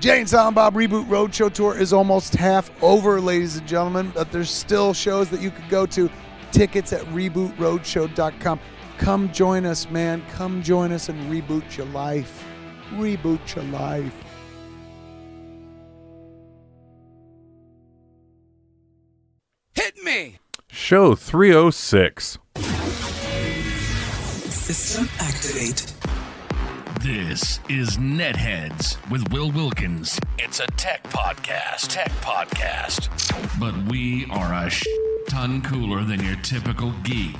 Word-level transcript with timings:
Jay 0.00 0.20
and 0.20 0.28
Silent 0.28 0.54
Bob 0.54 0.74
Reboot 0.74 1.06
Roadshow 1.06 1.52
Tour 1.52 1.76
is 1.76 1.92
almost 1.92 2.34
half 2.34 2.70
over, 2.82 3.20
ladies 3.20 3.56
and 3.56 3.66
gentlemen, 3.66 4.12
but 4.14 4.30
there's 4.30 4.50
still 4.50 4.94
shows 4.94 5.28
that 5.30 5.40
you 5.40 5.50
could 5.50 5.68
go 5.68 5.86
to. 5.86 6.08
Tickets 6.52 6.92
at 6.92 7.02
rebootroadshow.com. 7.06 8.60
Come 8.98 9.32
join 9.32 9.66
us, 9.66 9.90
man. 9.90 10.22
Come 10.30 10.62
join 10.62 10.92
us 10.92 11.08
and 11.08 11.18
reboot 11.30 11.76
your 11.76 11.86
life. 11.86 12.44
Reboot 12.92 13.54
your 13.56 13.64
life. 13.64 14.14
Hit 19.74 19.96
me! 20.04 20.38
Show 20.68 21.16
306. 21.16 22.38
System 24.48 25.08
activate. 25.18 25.97
This 27.02 27.60
is 27.68 27.96
Netheads 27.98 28.96
with 29.10 29.30
Will 29.32 29.50
Wilkins. 29.52 30.18
It's 30.38 30.58
a 30.60 30.66
tech 30.66 31.02
podcast. 31.04 31.88
Tech 31.88 32.10
podcast. 32.22 33.08
But 33.60 33.74
we 33.90 34.26
are 34.30 34.52
a 34.66 34.70
sh- 34.70 34.84
ton 35.28 35.62
cooler 35.62 36.02
than 36.04 36.22
your 36.24 36.36
typical 36.36 36.92
geek. 37.04 37.36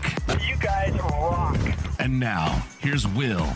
You 0.47 0.57
guys 0.61 0.93
rock. 1.01 1.59
And 1.99 2.21
now, 2.21 2.63
here's 2.81 3.07
Will. 3.09 3.49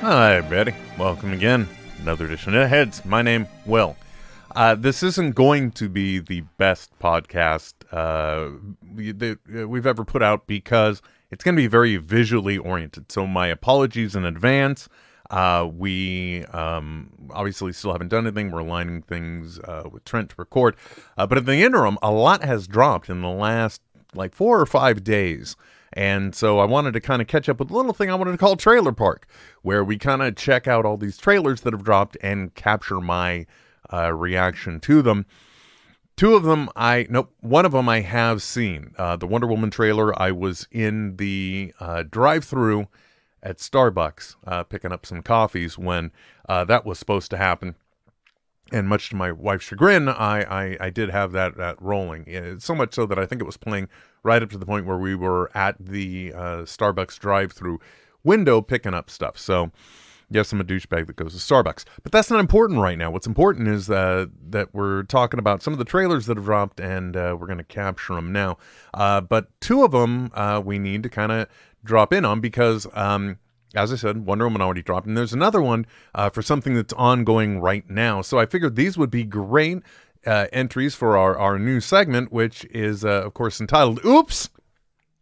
Hi, 0.00 0.36
everybody. 0.36 0.74
Welcome 0.98 1.32
again. 1.32 1.68
Another 2.00 2.26
edition 2.26 2.54
of 2.54 2.68
Heads. 2.68 3.04
My 3.04 3.22
name, 3.22 3.46
Will. 3.64 3.96
Uh, 4.56 4.74
this 4.74 5.02
isn't 5.02 5.34
going 5.34 5.70
to 5.70 5.86
be 5.86 6.18
the 6.18 6.40
best 6.56 6.90
podcast 6.98 7.74
uh, 7.92 8.50
that 9.12 9.38
uh, 9.54 9.68
we've 9.68 9.86
ever 9.86 10.02
put 10.02 10.22
out 10.22 10.46
because 10.46 11.02
it's 11.30 11.44
going 11.44 11.54
to 11.54 11.60
be 11.60 11.66
very 11.66 11.98
visually 11.98 12.56
oriented. 12.56 13.12
So, 13.12 13.26
my 13.26 13.48
apologies 13.48 14.16
in 14.16 14.24
advance. 14.24 14.88
Uh, 15.28 15.68
we 15.70 16.44
um, 16.46 17.10
obviously 17.34 17.70
still 17.74 17.92
haven't 17.92 18.08
done 18.08 18.26
anything. 18.26 18.50
We're 18.50 18.60
aligning 18.60 19.02
things 19.02 19.58
uh, 19.58 19.90
with 19.92 20.04
Trent 20.04 20.30
to 20.30 20.36
record. 20.38 20.74
Uh, 21.18 21.26
but 21.26 21.36
in 21.36 21.44
the 21.44 21.62
interim, 21.62 21.98
a 22.00 22.10
lot 22.10 22.42
has 22.42 22.66
dropped 22.66 23.10
in 23.10 23.20
the 23.20 23.28
last 23.28 23.82
like 24.14 24.32
four 24.32 24.58
or 24.58 24.66
five 24.66 25.04
days. 25.04 25.54
And 25.92 26.34
so 26.34 26.60
I 26.60 26.64
wanted 26.64 26.92
to 26.92 27.00
kind 27.00 27.20
of 27.20 27.28
catch 27.28 27.50
up 27.50 27.58
with 27.58 27.70
a 27.70 27.76
little 27.76 27.92
thing 27.92 28.10
I 28.10 28.14
wanted 28.14 28.32
to 28.32 28.38
call 28.38 28.56
Trailer 28.56 28.92
Park, 28.92 29.26
where 29.60 29.84
we 29.84 29.98
kind 29.98 30.22
of 30.22 30.34
check 30.36 30.66
out 30.66 30.86
all 30.86 30.96
these 30.96 31.18
trailers 31.18 31.60
that 31.62 31.74
have 31.74 31.84
dropped 31.84 32.16
and 32.22 32.54
capture 32.54 33.00
my 33.00 33.46
uh, 33.92 34.12
reaction 34.12 34.80
to 34.80 35.02
them. 35.02 35.26
Two 36.16 36.34
of 36.34 36.44
them, 36.44 36.70
I 36.74 37.06
nope. 37.10 37.32
One 37.40 37.66
of 37.66 37.72
them 37.72 37.88
I 37.88 38.00
have 38.00 38.42
seen. 38.42 38.94
Uh, 38.96 39.16
the 39.16 39.26
Wonder 39.26 39.46
Woman 39.46 39.70
trailer. 39.70 40.18
I 40.18 40.30
was 40.30 40.66
in 40.70 41.16
the 41.16 41.74
uh, 41.78 42.04
drive-through 42.08 42.88
at 43.42 43.58
Starbucks 43.58 44.36
uh, 44.46 44.62
picking 44.64 44.92
up 44.92 45.04
some 45.04 45.22
coffees 45.22 45.76
when 45.76 46.10
uh, 46.48 46.64
that 46.64 46.86
was 46.86 46.98
supposed 46.98 47.30
to 47.30 47.36
happen. 47.36 47.74
And 48.72 48.88
much 48.88 49.10
to 49.10 49.16
my 49.16 49.30
wife's 49.30 49.66
chagrin, 49.66 50.08
I, 50.08 50.42
I, 50.42 50.76
I 50.80 50.90
did 50.90 51.10
have 51.10 51.30
that, 51.32 51.56
that 51.56 51.80
rolling. 51.80 52.24
Yeah, 52.26 52.54
so 52.58 52.74
much 52.74 52.94
so 52.94 53.06
that 53.06 53.18
I 53.18 53.26
think 53.26 53.40
it 53.40 53.44
was 53.44 53.56
playing 53.56 53.88
right 54.24 54.42
up 54.42 54.50
to 54.50 54.58
the 54.58 54.66
point 54.66 54.86
where 54.86 54.98
we 54.98 55.14
were 55.14 55.56
at 55.56 55.76
the 55.78 56.32
uh, 56.34 56.62
Starbucks 56.62 57.18
drive-through 57.20 57.78
window 58.24 58.60
picking 58.60 58.94
up 58.94 59.08
stuff. 59.08 59.38
So, 59.38 59.70
yes, 60.30 60.52
I'm 60.52 60.60
a 60.60 60.64
douchebag 60.64 61.06
that 61.06 61.16
goes 61.16 61.32
to 61.32 61.54
Starbucks, 61.54 61.84
but 62.02 62.12
that's 62.12 62.30
not 62.30 62.40
important 62.40 62.80
right 62.80 62.98
now. 62.98 63.10
What's 63.10 63.26
important 63.26 63.68
is 63.68 63.90
uh, 63.90 64.26
that 64.48 64.74
we're 64.74 65.04
talking 65.04 65.38
about 65.38 65.62
some 65.62 65.72
of 65.72 65.78
the 65.78 65.84
trailers 65.84 66.26
that 66.26 66.36
have 66.36 66.44
dropped, 66.44 66.80
and 66.80 67.16
uh, 67.16 67.36
we're 67.38 67.46
going 67.46 67.58
to 67.58 67.64
capture 67.64 68.14
them 68.14 68.32
now. 68.32 68.58
Uh, 68.92 69.20
but 69.20 69.48
two 69.60 69.84
of 69.84 69.92
them 69.92 70.30
uh, 70.34 70.60
we 70.64 70.78
need 70.78 71.02
to 71.02 71.08
kind 71.08 71.32
of 71.32 71.48
drop 71.84 72.12
in 72.12 72.24
on 72.24 72.40
because. 72.40 72.86
Um, 72.94 73.38
as 73.74 73.92
I 73.92 73.96
said, 73.96 74.24
Wonder 74.24 74.46
Woman 74.46 74.62
already 74.62 74.80
dropped, 74.80 75.06
and 75.06 75.18
there's 75.18 75.34
another 75.34 75.60
one 75.60 75.86
uh, 76.14 76.30
for 76.30 76.40
something 76.40 76.74
that's 76.74 76.94
ongoing 76.94 77.60
right 77.60 77.84
now. 77.90 78.22
So 78.22 78.38
I 78.38 78.46
figured 78.46 78.74
these 78.74 78.96
would 78.96 79.10
be 79.10 79.24
great 79.24 79.82
uh, 80.24 80.46
entries 80.50 80.94
for 80.94 81.18
our, 81.18 81.36
our 81.36 81.58
new 81.58 81.80
segment, 81.80 82.32
which 82.32 82.64
is, 82.66 83.04
of 83.04 83.34
course, 83.34 83.60
entitled 83.60 84.02
Oops, 84.02 84.48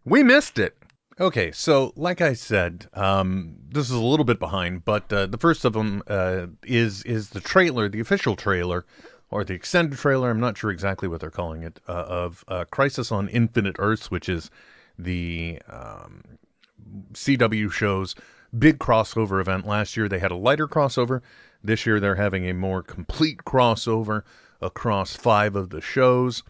We 0.04 0.22
Missed 0.22 0.60
It. 0.60 0.76
Okay, 1.20 1.52
so 1.52 1.92
like 1.94 2.20
I 2.20 2.32
said, 2.32 2.88
um, 2.92 3.54
this 3.68 3.88
is 3.88 3.96
a 3.96 4.02
little 4.02 4.24
bit 4.24 4.40
behind, 4.40 4.84
but 4.84 5.12
uh, 5.12 5.26
the 5.26 5.38
first 5.38 5.64
of 5.64 5.72
them 5.72 6.02
uh, 6.08 6.46
is 6.64 7.04
is 7.04 7.30
the 7.30 7.40
trailer, 7.40 7.88
the 7.88 8.00
official 8.00 8.34
trailer, 8.34 8.84
or 9.30 9.44
the 9.44 9.54
extended 9.54 9.96
trailer. 9.96 10.30
I'm 10.30 10.40
not 10.40 10.58
sure 10.58 10.72
exactly 10.72 11.06
what 11.06 11.20
they're 11.20 11.30
calling 11.30 11.62
it, 11.62 11.78
uh, 11.88 11.92
of 11.92 12.44
uh, 12.48 12.64
Crisis 12.64 13.12
on 13.12 13.28
Infinite 13.28 13.76
Earths, 13.78 14.10
which 14.10 14.28
is 14.28 14.50
the 14.98 15.60
um, 15.68 16.22
CW 17.12 17.70
show's 17.70 18.16
big 18.56 18.78
crossover 18.78 19.40
event. 19.40 19.66
Last 19.66 19.96
year 19.96 20.08
they 20.08 20.18
had 20.18 20.32
a 20.32 20.36
lighter 20.36 20.66
crossover. 20.66 21.20
This 21.62 21.86
year 21.86 22.00
they're 22.00 22.16
having 22.16 22.48
a 22.48 22.54
more 22.54 22.82
complete 22.82 23.44
crossover 23.44 24.22
across 24.60 25.14
five 25.14 25.54
of 25.54 25.70
the 25.70 25.80
shows, 25.80 26.42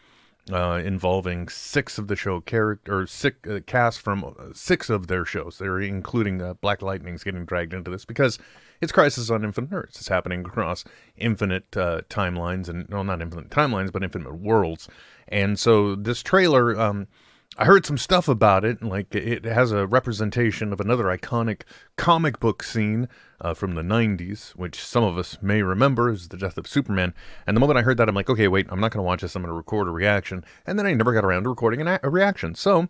uh, 0.52 0.80
involving 0.84 1.48
six 1.48 1.96
of 1.96 2.08
the 2.08 2.16
show 2.16 2.40
character 2.40 3.00
or 3.00 3.06
six 3.06 3.48
uh, 3.48 3.60
cast 3.66 4.00
from 4.00 4.24
uh, 4.24 4.52
six 4.52 4.90
of 4.90 5.06
their 5.06 5.24
shows. 5.24 5.58
They're 5.58 5.80
including 5.80 6.42
uh, 6.42 6.54
Black 6.54 6.82
Lightning's 6.82 7.24
getting 7.24 7.44
dragged 7.44 7.72
into 7.72 7.90
this 7.90 8.04
because 8.04 8.38
it's 8.80 8.92
Crisis 8.92 9.30
on 9.30 9.44
Infinite 9.44 9.72
Earths. 9.72 9.98
It's 9.98 10.08
happening 10.08 10.40
across 10.40 10.84
infinite 11.16 11.76
uh, 11.76 12.02
timelines 12.10 12.68
and 12.68 12.86
well, 12.88 13.04
not 13.04 13.22
infinite 13.22 13.50
timelines, 13.50 13.90
but 13.90 14.02
infinite 14.02 14.34
worlds. 14.34 14.88
And 15.28 15.58
so 15.58 15.94
this 15.94 16.22
trailer. 16.22 16.78
Um, 16.78 17.08
I 17.56 17.66
heard 17.66 17.86
some 17.86 17.98
stuff 17.98 18.26
about 18.26 18.64
it, 18.64 18.82
like 18.82 19.14
it 19.14 19.44
has 19.44 19.70
a 19.70 19.86
representation 19.86 20.72
of 20.72 20.80
another 20.80 21.04
iconic 21.04 21.62
comic 21.96 22.40
book 22.40 22.64
scene 22.64 23.08
uh, 23.40 23.54
from 23.54 23.76
the 23.76 23.82
90s, 23.82 24.50
which 24.56 24.82
some 24.82 25.04
of 25.04 25.16
us 25.16 25.38
may 25.40 25.62
remember 25.62 26.10
as 26.10 26.28
the 26.28 26.36
death 26.36 26.58
of 26.58 26.66
Superman. 26.66 27.14
And 27.46 27.56
the 27.56 27.60
moment 27.60 27.78
I 27.78 27.82
heard 27.82 27.96
that, 27.98 28.08
I'm 28.08 28.14
like, 28.14 28.28
okay, 28.28 28.48
wait, 28.48 28.66
I'm 28.70 28.80
not 28.80 28.90
going 28.90 28.98
to 28.98 29.06
watch 29.06 29.22
this. 29.22 29.36
I'm 29.36 29.42
going 29.42 29.50
to 29.50 29.56
record 29.56 29.86
a 29.86 29.92
reaction. 29.92 30.44
And 30.66 30.76
then 30.76 30.86
I 30.86 30.94
never 30.94 31.12
got 31.12 31.24
around 31.24 31.44
to 31.44 31.48
recording 31.48 31.80
a-, 31.86 32.00
a 32.02 32.10
reaction. 32.10 32.56
So 32.56 32.88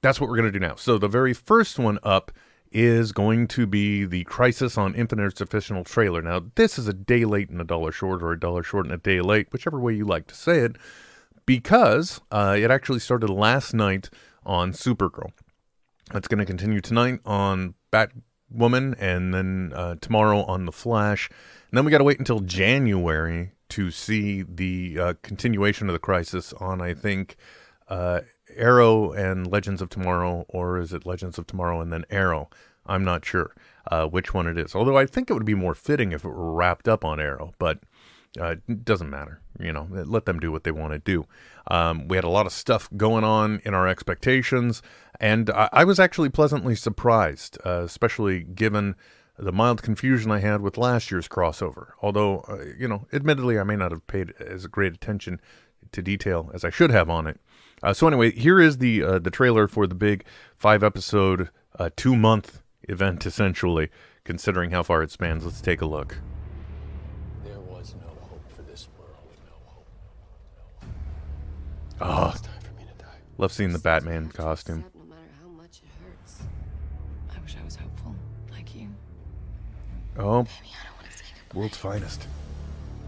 that's 0.00 0.20
what 0.20 0.30
we're 0.30 0.36
going 0.36 0.52
to 0.52 0.58
do 0.58 0.64
now. 0.64 0.76
So 0.76 0.96
the 0.96 1.08
very 1.08 1.32
first 1.32 1.80
one 1.80 1.98
up 2.04 2.30
is 2.70 3.10
going 3.10 3.48
to 3.48 3.66
be 3.66 4.04
the 4.04 4.22
Crisis 4.24 4.78
on 4.78 4.94
Infinite 4.94 5.24
Earths 5.24 5.40
official 5.40 5.82
trailer. 5.82 6.22
Now, 6.22 6.42
this 6.54 6.78
is 6.78 6.86
a 6.86 6.92
day 6.92 7.24
late 7.24 7.50
and 7.50 7.60
a 7.60 7.64
dollar 7.64 7.90
short, 7.90 8.22
or 8.22 8.30
a 8.30 8.38
dollar 8.38 8.62
short 8.62 8.86
and 8.86 8.94
a 8.94 8.98
day 8.98 9.20
late, 9.20 9.52
whichever 9.52 9.80
way 9.80 9.94
you 9.94 10.04
like 10.04 10.28
to 10.28 10.34
say 10.36 10.58
it 10.58 10.76
because 11.46 12.20
uh, 12.30 12.56
it 12.58 12.70
actually 12.70 13.00
started 13.00 13.30
last 13.30 13.74
night 13.74 14.10
on 14.44 14.72
Supergirl. 14.72 15.32
It's 16.12 16.28
going 16.28 16.38
to 16.38 16.44
continue 16.44 16.80
tonight 16.80 17.20
on 17.24 17.74
Batwoman 17.92 18.94
and 18.98 19.32
then 19.32 19.72
uh, 19.74 19.96
tomorrow 20.00 20.42
on 20.44 20.66
The 20.66 20.72
Flash. 20.72 21.28
And 21.70 21.78
then 21.78 21.84
we 21.84 21.90
got 21.90 21.98
to 21.98 22.04
wait 22.04 22.18
until 22.18 22.40
January 22.40 23.52
to 23.70 23.90
see 23.90 24.42
the 24.42 24.98
uh, 24.98 25.14
continuation 25.22 25.88
of 25.88 25.94
the 25.94 25.98
crisis 25.98 26.52
on, 26.54 26.80
I 26.80 26.94
think, 26.94 27.36
uh, 27.88 28.20
Arrow 28.54 29.12
and 29.12 29.50
Legends 29.50 29.82
of 29.82 29.88
Tomorrow, 29.88 30.44
or 30.48 30.78
is 30.78 30.92
it 30.92 31.06
Legends 31.06 31.38
of 31.38 31.46
Tomorrow 31.46 31.80
and 31.80 31.92
then 31.92 32.04
Arrow? 32.10 32.50
I'm 32.86 33.04
not 33.04 33.24
sure 33.24 33.54
uh, 33.90 34.06
which 34.06 34.34
one 34.34 34.46
it 34.46 34.58
is. 34.58 34.74
Although 34.74 34.98
I 34.98 35.06
think 35.06 35.30
it 35.30 35.34
would 35.34 35.44
be 35.44 35.54
more 35.54 35.74
fitting 35.74 36.12
if 36.12 36.24
it 36.24 36.28
were 36.28 36.52
wrapped 36.52 36.86
up 36.86 37.04
on 37.04 37.18
Arrow, 37.18 37.52
but 37.58 37.80
uh, 38.40 38.56
it 38.68 38.84
doesn't 38.84 39.10
matter. 39.10 39.40
You 39.58 39.72
know, 39.72 39.86
let 39.90 40.26
them 40.26 40.40
do 40.40 40.50
what 40.50 40.64
they 40.64 40.72
want 40.72 40.92
to 40.92 40.98
do. 40.98 41.26
Um, 41.68 42.08
we 42.08 42.16
had 42.16 42.24
a 42.24 42.28
lot 42.28 42.46
of 42.46 42.52
stuff 42.52 42.88
going 42.96 43.24
on 43.24 43.60
in 43.64 43.74
our 43.74 43.86
expectations, 43.86 44.82
and 45.20 45.48
I, 45.50 45.68
I 45.72 45.84
was 45.84 46.00
actually 46.00 46.28
pleasantly 46.28 46.74
surprised, 46.74 47.58
uh, 47.64 47.82
especially 47.84 48.40
given 48.40 48.96
the 49.38 49.52
mild 49.52 49.82
confusion 49.82 50.30
I 50.30 50.38
had 50.38 50.60
with 50.60 50.78
last 50.78 51.10
year's 51.10 51.28
crossover. 51.28 51.88
Although, 52.02 52.40
uh, 52.48 52.64
you 52.78 52.88
know, 52.88 53.06
admittedly, 53.12 53.58
I 53.58 53.64
may 53.64 53.76
not 53.76 53.90
have 53.92 54.06
paid 54.06 54.32
as 54.40 54.66
great 54.66 54.92
attention 54.92 55.40
to 55.92 56.02
detail 56.02 56.50
as 56.54 56.64
I 56.64 56.70
should 56.70 56.90
have 56.90 57.08
on 57.08 57.26
it. 57.26 57.40
Uh, 57.82 57.92
so 57.92 58.06
anyway, 58.06 58.30
here 58.32 58.60
is 58.60 58.78
the 58.78 59.02
uh, 59.02 59.18
the 59.18 59.30
trailer 59.30 59.68
for 59.68 59.86
the 59.86 59.94
big 59.94 60.24
five 60.56 60.82
episode, 60.82 61.50
uh, 61.78 61.90
two 61.96 62.16
month 62.16 62.62
event, 62.88 63.26
essentially, 63.26 63.90
considering 64.24 64.70
how 64.70 64.82
far 64.82 65.02
it 65.02 65.10
spans. 65.10 65.44
Let's 65.44 65.60
take 65.60 65.80
a 65.80 65.86
look. 65.86 66.18
There 67.44 67.60
was 67.60 67.94
no 68.00 68.08
hope 68.08 68.48
for 68.54 68.62
this 68.62 68.88
world. 68.98 69.10
No 69.46 69.52
hope. 69.66 69.86
Oh, 72.06 72.30
It's 72.34 72.40
time 72.42 72.52
for 72.60 72.72
me 72.78 72.84
to 72.86 73.02
die. 73.02 73.08
love 73.38 73.50
seeing 73.52 73.72
the 73.72 73.78
Batman 73.78 74.28
costume. 74.28 74.84
No 74.94 75.04
matter 75.06 75.22
how 75.42 75.48
much 75.48 75.80
it 75.82 75.88
hurts. 76.04 76.42
I 77.34 77.40
wish 77.40 77.56
I 77.60 77.64
was 77.64 77.76
hopeful, 77.76 78.14
like 78.50 78.74
you. 78.74 78.88
Oh, 80.18 80.42
Maybe 80.42 80.74
I 80.80 80.84
don't 80.86 80.96
want 80.96 81.10
to 81.10 81.16
say 81.18 81.24
goodbye. 81.48 81.58
world's 81.60 81.76
finest. 81.78 82.26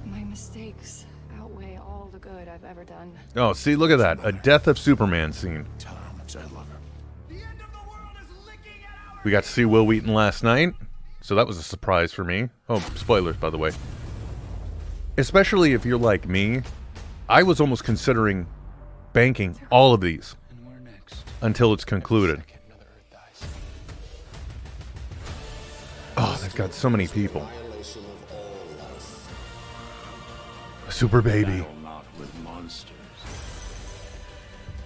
My 0.06 0.20
mistakes 0.24 1.04
outweigh 1.38 1.76
all 1.76 2.08
the 2.12 2.18
good 2.18 2.48
I've 2.48 2.64
ever 2.64 2.84
done. 2.84 3.12
Oh, 3.36 3.52
see, 3.52 3.76
look 3.76 3.90
at 3.90 3.98
that. 3.98 4.18
A 4.22 4.32
death 4.32 4.66
of 4.66 4.78
Superman 4.78 5.32
scene. 5.32 5.66
Tell 5.78 5.94
her 5.94 6.00
how 6.10 6.16
much 6.16 6.34
I 6.36 6.40
love 6.54 6.66
her. 6.68 7.36
We 9.24 9.30
got 9.32 9.42
to 9.42 9.48
see 9.50 9.64
Wil 9.64 9.84
Wheaton 9.86 10.14
last 10.14 10.44
night, 10.44 10.72
so 11.20 11.34
that 11.34 11.46
was 11.48 11.58
a 11.58 11.62
surprise 11.62 12.12
for 12.12 12.22
me. 12.22 12.48
Oh, 12.68 12.78
spoilers, 12.94 13.36
by 13.36 13.50
the 13.50 13.58
way. 13.58 13.72
Especially 15.18 15.72
if 15.72 15.84
you're 15.84 15.98
like 15.98 16.28
me, 16.28 16.62
I 17.28 17.42
was 17.42 17.60
almost 17.60 17.82
considering 17.82 18.46
banking 19.16 19.58
all 19.70 19.94
of 19.94 20.02
these. 20.02 20.36
And 20.50 20.66
where 20.66 20.78
next? 20.92 21.24
until 21.40 21.72
it's 21.72 21.86
concluded. 21.86 22.42
Another 22.66 22.84
Earth 22.84 23.10
dies. 23.10 23.48
Oh, 26.18 26.38
they've 26.42 26.54
got 26.54 26.74
so 26.74 26.90
many 26.90 27.08
people. 27.08 27.48
Super 30.90 31.22
baby. 31.22 31.60
Battle 31.60 31.74
not 31.82 32.04
with 32.18 32.30
monsters, 32.42 32.90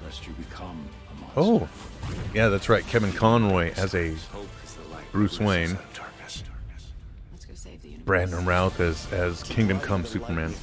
lest 0.04 0.24
you 0.26 0.32
become 0.34 0.88
a 1.10 1.20
monster. 1.20 1.36
Oh, 1.36 1.68
yeah, 2.32 2.48
that's 2.48 2.68
right. 2.68 2.86
Kevin 2.86 3.12
Conroy 3.12 3.72
as 3.76 3.96
a 3.96 4.14
Hope 4.14 4.46
is 4.64 4.74
the 4.74 4.94
light 4.94 5.10
Bruce 5.10 5.40
Wayne. 5.40 5.70
the 5.70 5.78
darkness. 5.94 6.44
Let's 7.32 7.44
go 7.46 7.54
save 7.54 7.82
the 7.82 7.88
universe. 7.88 8.06
Brandon 8.06 8.44
Routh 8.46 8.78
as 8.78 9.12
as 9.12 9.42
Kingdom 9.42 9.80
Come 9.80 10.04
Superman. 10.04 10.54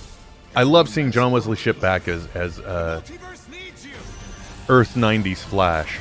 I 0.55 0.63
love 0.63 0.89
seeing 0.89 1.11
John 1.11 1.31
Wesley 1.33 1.55
Shipp 1.55 1.79
back 1.79 2.07
as 2.07 2.27
as 2.33 2.59
uh, 2.61 3.01
Earth 4.69 4.95
'90s 4.95 5.37
Flash. 5.37 5.99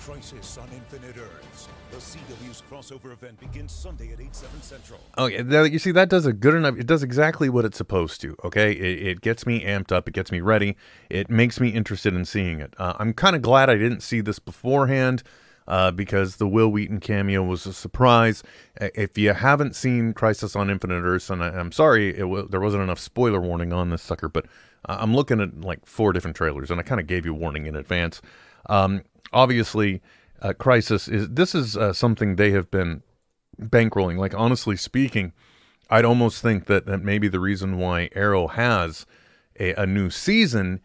Crisis 0.00 0.58
on 0.58 0.68
Infinite 0.74 1.16
Earths. 1.18 1.68
The 1.92 1.98
CW's 1.98 2.62
crossover 2.68 3.12
event 3.12 3.38
begins 3.38 3.72
Sunday 3.72 4.12
at 4.12 4.20
8, 4.20 4.34
7 4.34 4.62
Central. 4.62 5.00
Okay, 5.16 5.42
that, 5.42 5.70
you 5.70 5.78
see 5.78 5.92
that 5.92 6.08
does 6.08 6.26
a 6.26 6.32
good 6.32 6.54
enough. 6.54 6.76
It 6.76 6.86
does 6.86 7.02
exactly 7.02 7.48
what 7.48 7.64
it's 7.64 7.78
supposed 7.78 8.20
to. 8.22 8.36
Okay, 8.42 8.72
it, 8.72 9.06
it 9.06 9.20
gets 9.20 9.46
me 9.46 9.62
amped 9.62 9.92
up. 9.92 10.08
It 10.08 10.14
gets 10.14 10.32
me 10.32 10.40
ready. 10.40 10.76
It 11.08 11.30
makes 11.30 11.60
me 11.60 11.68
interested 11.68 12.12
in 12.14 12.24
seeing 12.24 12.60
it. 12.60 12.74
Uh, 12.76 12.94
I'm 12.98 13.12
kind 13.12 13.36
of 13.36 13.42
glad 13.42 13.70
I 13.70 13.76
didn't 13.76 14.00
see 14.00 14.20
this 14.20 14.38
beforehand. 14.40 15.22
Uh, 15.68 15.90
because 15.90 16.36
the 16.36 16.46
Wil 16.46 16.68
Wheaton 16.68 17.00
cameo 17.00 17.42
was 17.42 17.66
a 17.66 17.72
surprise. 17.72 18.44
If 18.80 19.18
you 19.18 19.32
haven't 19.32 19.74
seen 19.74 20.12
Crisis 20.12 20.54
on 20.54 20.70
Infinite 20.70 21.02
Earths, 21.02 21.28
and 21.28 21.42
I, 21.42 21.48
I'm 21.48 21.72
sorry 21.72 22.12
w- 22.12 22.46
there 22.48 22.60
wasn't 22.60 22.84
enough 22.84 23.00
spoiler 23.00 23.40
warning 23.40 23.72
on 23.72 23.90
this 23.90 24.02
sucker, 24.02 24.28
but 24.28 24.46
I'm 24.84 25.14
looking 25.14 25.40
at 25.40 25.60
like 25.60 25.84
four 25.84 26.12
different 26.12 26.36
trailers, 26.36 26.70
and 26.70 26.78
I 26.78 26.84
kind 26.84 27.00
of 27.00 27.06
gave 27.06 27.26
you 27.26 27.34
warning 27.34 27.66
in 27.66 27.74
advance. 27.74 28.22
Um, 28.68 29.02
obviously, 29.32 30.02
uh, 30.40 30.52
Crisis 30.52 31.08
is 31.08 31.28
this 31.28 31.54
is 31.54 31.76
uh, 31.76 31.92
something 31.92 32.36
they 32.36 32.52
have 32.52 32.70
been 32.70 33.02
bankrolling. 33.60 34.18
Like 34.18 34.34
honestly 34.34 34.76
speaking, 34.76 35.32
I'd 35.90 36.04
almost 36.04 36.42
think 36.42 36.66
that, 36.66 36.86
that 36.86 37.02
maybe 37.02 37.28
the 37.28 37.40
reason 37.40 37.78
why 37.78 38.10
Arrow 38.14 38.48
has 38.48 39.06
a, 39.58 39.74
a 39.74 39.86
new 39.86 40.10
season 40.10 40.80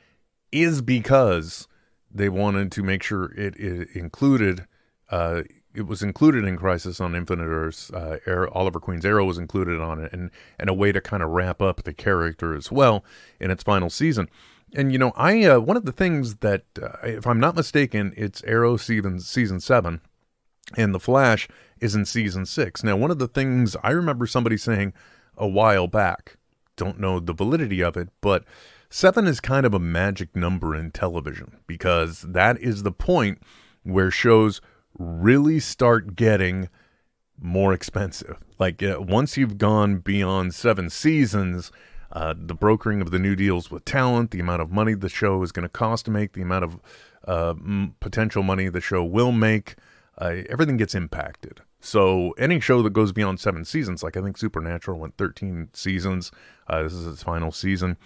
is 0.52 0.82
because 0.82 1.68
they 2.10 2.30
wanted 2.30 2.72
to 2.74 2.84
make 2.84 3.04
sure 3.04 3.32
it, 3.34 3.56
it 3.56 3.90
included 3.96 4.66
uh, 5.12 5.44
it 5.74 5.88
was 5.88 6.02
included 6.02 6.44
in 6.44 6.58
Crisis 6.58 7.00
on 7.00 7.16
Infinite 7.16 7.46
Earths. 7.46 7.92
Uh, 7.92 8.18
Arrow, 8.26 8.52
Oliver 8.52 8.80
Queen's 8.80 9.06
Arrow 9.06 9.26
was 9.26 9.38
included 9.38 9.80
on 9.80 10.04
it, 10.04 10.12
and 10.12 10.32
and 10.60 10.70
a 10.70 10.74
way 10.74 10.92
to 10.92 11.00
kind 11.00 11.24
of 11.24 11.30
wrap 11.30 11.62
up 11.62 11.84
the 11.84 11.94
character 11.94 12.56
as 12.56 12.72
well 12.72 13.04
in 13.40 13.52
its 13.52 13.64
final 13.64 13.90
season. 13.90 14.30
And 14.74 14.92
you 14.92 14.98
know, 14.98 15.12
I 15.16 15.44
uh, 15.44 15.60
one 15.60 15.78
of 15.78 15.86
the 15.86 15.92
things 15.92 16.36
that, 16.38 16.64
uh, 16.82 16.98
if 17.04 17.28
I'm 17.28 17.40
not 17.40 17.56
mistaken, 17.56 18.14
it's 18.18 18.44
Arrow 18.44 18.78
season 18.78 19.20
season 19.20 19.60
seven, 19.60 20.02
and 20.78 20.94
the 20.94 21.00
Flash 21.00 21.48
is 21.80 21.96
in 21.96 22.06
season 22.06 22.46
six. 22.46 22.84
Now, 22.84 22.96
one 22.96 23.12
of 23.12 23.20
the 23.20 23.28
things 23.28 23.76
I 23.84 23.92
remember 23.92 24.28
somebody 24.28 24.58
saying 24.58 24.94
a 25.38 25.48
while 25.48 25.88
back, 25.88 26.38
don't 26.76 27.00
know 27.00 27.20
the 27.20 27.34
validity 27.34 27.82
of 27.82 27.98
it, 27.98 28.10
but 28.22 28.46
seven 28.90 29.26
is 29.26 29.40
kind 29.40 29.66
of 29.66 29.74
a 29.74 29.80
magic 29.80 30.36
number 30.36 30.76
in 30.76 30.92
television 30.92 31.58
because 31.66 32.22
that 32.22 32.60
is 32.60 32.84
the 32.84 32.92
point 32.92 33.42
where 33.84 34.12
shows 34.12 34.62
really 34.98 35.60
start 35.60 36.16
getting 36.16 36.70
more 37.40 37.74
expensive. 37.74 38.38
Like 38.60 38.82
uh, 38.84 38.98
once 39.00 39.38
you've 39.38 39.58
gone 39.58 39.98
beyond 39.98 40.54
seven 40.54 40.90
seasons, 40.90 41.72
uh, 42.12 42.34
the 42.38 42.54
brokering 42.54 43.02
of 43.02 43.12
the 43.12 43.20
new 43.20 43.36
deals 43.36 43.72
with 43.72 43.86
talent, 43.86 44.32
the 44.32 44.40
amount 44.40 44.62
of 44.62 44.72
money 44.72 44.94
the 44.94 45.10
show 45.10 45.42
is 45.44 45.52
going 45.52 45.64
to 45.64 45.70
cost 45.70 46.06
to 46.06 46.12
make, 46.12 46.34
the 46.34 46.42
amount 46.42 46.66
of 46.66 46.80
uh, 47.28 47.52
m- 47.52 47.96
potential 48.00 48.44
money 48.44 48.70
the 48.70 48.82
show 48.82 49.04
will 49.04 49.32
make, 49.32 49.76
uh, 50.18 50.36
everything 50.50 50.78
gets 50.78 50.94
impacted. 50.94 51.62
So 51.80 52.32
any 52.38 52.60
show 52.60 52.84
that 52.84 52.94
goes 52.94 53.12
beyond 53.12 53.40
seven 53.40 53.66
seasons, 53.66 54.04
like 54.04 54.16
I 54.16 54.22
think 54.22 54.38
Supernatural 54.38 55.00
went 55.00 55.18
13 55.18 55.70
seasons, 55.74 56.32
uh, 56.68 56.84
this 56.84 56.94
is 56.94 57.08
its 57.08 57.24
final 57.24 57.52
season, 57.52 57.98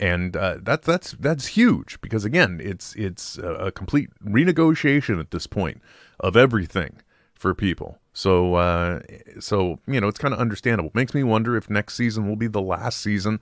and 0.00 0.36
uh, 0.36 0.56
that's 0.62 0.86
that's 0.86 1.12
that's 1.12 1.46
huge 1.46 2.00
because 2.00 2.24
again, 2.24 2.60
it's 2.62 2.94
it's 2.96 3.38
a, 3.38 3.52
a 3.66 3.72
complete 3.72 4.10
renegotiation 4.24 5.20
at 5.20 5.30
this 5.30 5.46
point 5.46 5.80
of 6.20 6.36
everything 6.36 7.00
for 7.34 7.54
people. 7.54 7.98
So 8.12 8.54
uh, 8.56 9.00
so 9.40 9.80
you 9.86 10.00
know 10.00 10.08
it's 10.08 10.18
kind 10.18 10.34
of 10.34 10.40
understandable. 10.40 10.90
Makes 10.94 11.14
me 11.14 11.22
wonder 11.22 11.56
if 11.56 11.70
next 11.70 11.96
season 11.96 12.28
will 12.28 12.36
be 12.36 12.48
the 12.48 12.62
last 12.62 13.00
season 13.00 13.40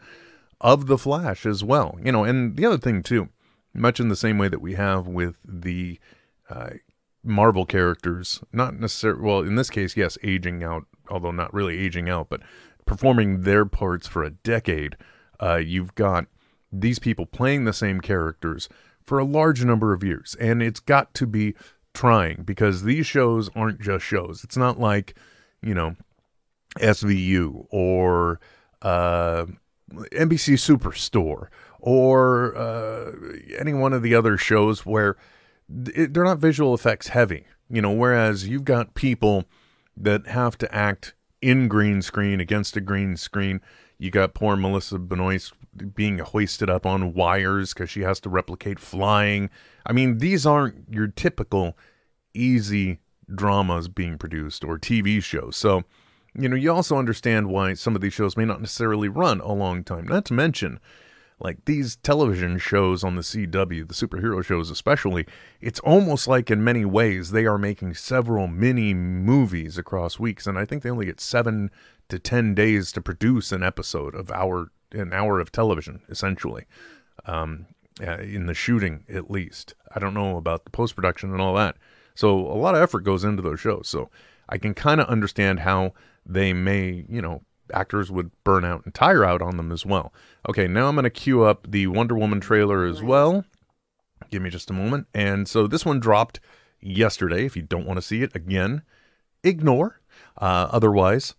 of 0.60 0.86
the 0.86 0.98
Flash 0.98 1.44
as 1.44 1.62
well. 1.62 1.98
You 2.02 2.12
know, 2.12 2.24
and 2.24 2.56
the 2.56 2.66
other 2.66 2.78
thing 2.78 3.02
too, 3.02 3.28
much 3.74 4.00
in 4.00 4.08
the 4.08 4.16
same 4.16 4.38
way 4.38 4.48
that 4.48 4.60
we 4.60 4.74
have 4.74 5.06
with 5.06 5.36
the 5.44 5.98
uh, 6.48 6.70
Marvel 7.22 7.66
characters, 7.66 8.40
not 8.52 8.78
necessarily, 8.78 9.20
well, 9.20 9.40
in 9.40 9.56
this 9.56 9.70
case, 9.70 9.96
yes, 9.96 10.16
aging 10.22 10.62
out, 10.62 10.84
although 11.10 11.30
not 11.30 11.52
really 11.52 11.78
aging 11.78 12.08
out, 12.08 12.28
but 12.28 12.40
performing 12.86 13.42
their 13.42 13.64
parts 13.64 14.06
for 14.06 14.22
a 14.22 14.30
decade. 14.30 14.96
Uh, 15.40 15.56
you've 15.56 15.94
got 15.94 16.26
these 16.72 16.98
people 16.98 17.26
playing 17.26 17.64
the 17.64 17.72
same 17.72 18.00
characters 18.00 18.68
for 19.02 19.18
a 19.18 19.24
large 19.24 19.64
number 19.64 19.92
of 19.92 20.02
years, 20.02 20.36
and 20.40 20.62
it's 20.62 20.80
got 20.80 21.14
to 21.14 21.26
be 21.26 21.54
trying 21.98 22.42
because 22.44 22.84
these 22.84 23.06
shows 23.06 23.50
aren't 23.56 23.80
just 23.80 24.04
shows. 24.04 24.44
It's 24.44 24.56
not 24.56 24.78
like, 24.78 25.16
you 25.60 25.74
know, 25.74 25.96
SVU 26.78 27.66
or 27.70 28.38
uh, 28.82 29.46
NBC 29.92 30.54
Superstore 30.54 31.48
or 31.80 32.56
uh, 32.56 33.10
any 33.58 33.74
one 33.74 33.92
of 33.92 34.02
the 34.02 34.14
other 34.14 34.36
shows 34.36 34.86
where 34.86 35.16
it, 35.92 36.14
they're 36.14 36.22
not 36.22 36.38
visual 36.38 36.72
effects 36.72 37.08
heavy, 37.08 37.46
you 37.68 37.82
know, 37.82 37.90
whereas 37.90 38.46
you've 38.46 38.64
got 38.64 38.94
people 38.94 39.44
that 39.96 40.28
have 40.28 40.56
to 40.58 40.72
act 40.72 41.14
in 41.42 41.66
green 41.66 42.00
screen 42.00 42.38
against 42.38 42.76
a 42.76 42.80
green 42.80 43.16
screen. 43.16 43.60
You 43.98 44.12
got 44.12 44.34
poor 44.34 44.54
Melissa 44.54 45.00
Benoist 45.00 45.52
being 45.96 46.18
hoisted 46.18 46.70
up 46.70 46.86
on 46.86 47.12
wires 47.12 47.74
because 47.74 47.90
she 47.90 48.02
has 48.02 48.20
to 48.20 48.28
replicate 48.28 48.78
flying. 48.78 49.50
I 49.84 49.92
mean, 49.92 50.18
these 50.18 50.46
aren't 50.46 50.84
your 50.88 51.08
typical 51.08 51.76
easy 52.34 52.98
dramas 53.34 53.88
being 53.88 54.18
produced 54.18 54.64
or 54.64 54.78
TV 54.78 55.22
shows. 55.22 55.56
So, 55.56 55.84
you 56.34 56.48
know, 56.48 56.56
you 56.56 56.72
also 56.72 56.96
understand 56.96 57.48
why 57.48 57.74
some 57.74 57.94
of 57.94 58.00
these 58.00 58.12
shows 58.12 58.36
may 58.36 58.44
not 58.44 58.60
necessarily 58.60 59.08
run 59.08 59.40
a 59.40 59.52
long 59.52 59.84
time. 59.84 60.06
Not 60.06 60.24
to 60.26 60.34
mention, 60.34 60.80
like 61.40 61.64
these 61.64 61.96
television 61.96 62.58
shows 62.58 63.04
on 63.04 63.16
the 63.16 63.22
CW, 63.22 63.86
the 63.86 63.94
superhero 63.94 64.44
shows 64.44 64.70
especially, 64.70 65.26
it's 65.60 65.80
almost 65.80 66.26
like 66.26 66.50
in 66.50 66.64
many 66.64 66.84
ways 66.84 67.30
they 67.30 67.46
are 67.46 67.58
making 67.58 67.94
several 67.94 68.46
mini 68.46 68.94
movies 68.94 69.78
across 69.78 70.18
weeks. 70.18 70.46
And 70.46 70.58
I 70.58 70.64
think 70.64 70.82
they 70.82 70.90
only 70.90 71.06
get 71.06 71.20
seven 71.20 71.70
to 72.08 72.18
10 72.18 72.54
days 72.54 72.92
to 72.92 73.00
produce 73.00 73.52
an 73.52 73.62
episode 73.62 74.14
of 74.14 74.30
our, 74.30 74.70
an 74.92 75.12
hour 75.12 75.40
of 75.40 75.52
television, 75.52 76.00
essentially. 76.08 76.64
Um, 77.24 77.66
uh, 78.00 78.18
in 78.18 78.46
the 78.46 78.54
shooting, 78.54 79.04
at 79.08 79.30
least. 79.30 79.74
I 79.94 79.98
don't 79.98 80.14
know 80.14 80.36
about 80.36 80.64
the 80.64 80.70
post 80.70 80.94
production 80.94 81.32
and 81.32 81.40
all 81.40 81.54
that. 81.54 81.76
So 82.18 82.36
a 82.36 82.58
lot 82.58 82.74
of 82.74 82.82
effort 82.82 83.04
goes 83.04 83.22
into 83.22 83.42
those 83.42 83.60
shows. 83.60 83.86
So 83.86 84.10
I 84.48 84.58
can 84.58 84.74
kind 84.74 85.00
of 85.00 85.06
understand 85.06 85.60
how 85.60 85.92
they 86.26 86.52
may, 86.52 87.04
you 87.08 87.22
know, 87.22 87.42
actors 87.72 88.10
would 88.10 88.32
burn 88.42 88.64
out 88.64 88.84
and 88.84 88.92
tire 88.92 89.24
out 89.24 89.40
on 89.40 89.56
them 89.56 89.70
as 89.70 89.86
well. 89.86 90.12
Okay, 90.48 90.66
now 90.66 90.88
I'm 90.88 90.96
going 90.96 91.04
to 91.04 91.10
queue 91.10 91.44
up 91.44 91.70
the 91.70 91.86
Wonder 91.86 92.16
Woman 92.16 92.40
trailer 92.40 92.84
as 92.84 93.04
well. 93.04 93.44
Give 94.32 94.42
me 94.42 94.50
just 94.50 94.68
a 94.68 94.72
moment. 94.72 95.06
And 95.14 95.46
so 95.46 95.68
this 95.68 95.86
one 95.86 96.00
dropped 96.00 96.40
yesterday. 96.80 97.44
If 97.44 97.54
you 97.54 97.62
don't 97.62 97.86
want 97.86 97.98
to 97.98 98.02
see 98.02 98.24
it 98.24 98.34
again, 98.34 98.82
ignore. 99.44 100.00
Uh, 100.36 100.66
otherwise, 100.72 101.36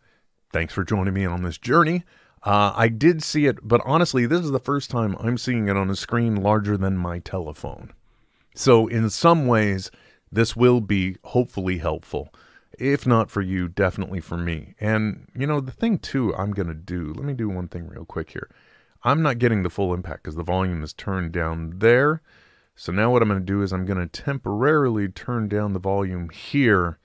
thanks 0.54 0.74
for 0.74 0.86
joining 0.86 1.14
me 1.14 1.26
on 1.26 1.44
this 1.44 1.58
journey. 1.58 2.06
Uh, 2.42 2.72
I 2.74 2.88
did 2.88 3.22
see 3.22 3.48
it, 3.48 3.58
but 3.68 3.82
honestly, 3.84 4.26
this 4.26 4.46
is 4.46 4.52
the 4.52 4.62
first 4.62 4.90
time 4.90 5.18
I'm 5.20 5.38
seeing 5.38 5.68
it 5.68 5.76
on 5.76 5.90
a 5.90 5.96
screen 5.98 6.38
larger 6.38 6.78
than 6.78 6.96
my 6.96 7.20
telephone. 7.20 7.92
So, 8.56 8.88
in 8.88 9.10
some 9.10 9.46
ways, 9.46 9.92
this 10.32 10.56
will 10.56 10.82
be 10.82 11.18
hopefully 11.24 11.78
helpful. 11.80 12.34
If 12.78 13.06
not 13.06 13.30
for 13.30 13.42
you, 13.42 13.68
definitely 13.68 14.22
for 14.22 14.38
me. 14.38 14.76
And, 14.80 15.28
you 15.36 15.46
know, 15.46 15.60
the 15.60 15.72
thing 15.72 15.98
too, 15.98 16.34
I'm 16.36 16.52
going 16.52 16.68
to 16.68 16.74
do, 16.74 17.14
let 17.14 17.26
me 17.26 17.34
do 17.34 17.50
one 17.50 17.68
thing 17.68 17.88
real 17.88 18.06
quick 18.06 18.32
here. 18.32 18.50
I'm 19.04 19.22
not 19.22 19.40
getting 19.40 19.64
the 19.64 19.70
full 19.70 19.94
impact 19.94 20.24
because 20.24 20.36
the 20.36 20.44
volume 20.44 20.84
is 20.84 20.94
turned 20.94 21.32
down 21.32 21.74
there. 21.78 22.22
So 22.76 22.92
now 22.92 23.12
what 23.12 23.22
I'm 23.22 23.28
going 23.28 23.42
to 23.42 23.46
do 23.46 23.62
is 23.62 23.74
I'm 23.74 23.86
going 23.86 24.00
to 24.00 24.08
temporarily 24.08 25.10
turn 25.10 25.50
down 25.50 25.74
the 25.74 25.80
volume 25.80 26.30
here. 26.30 27.00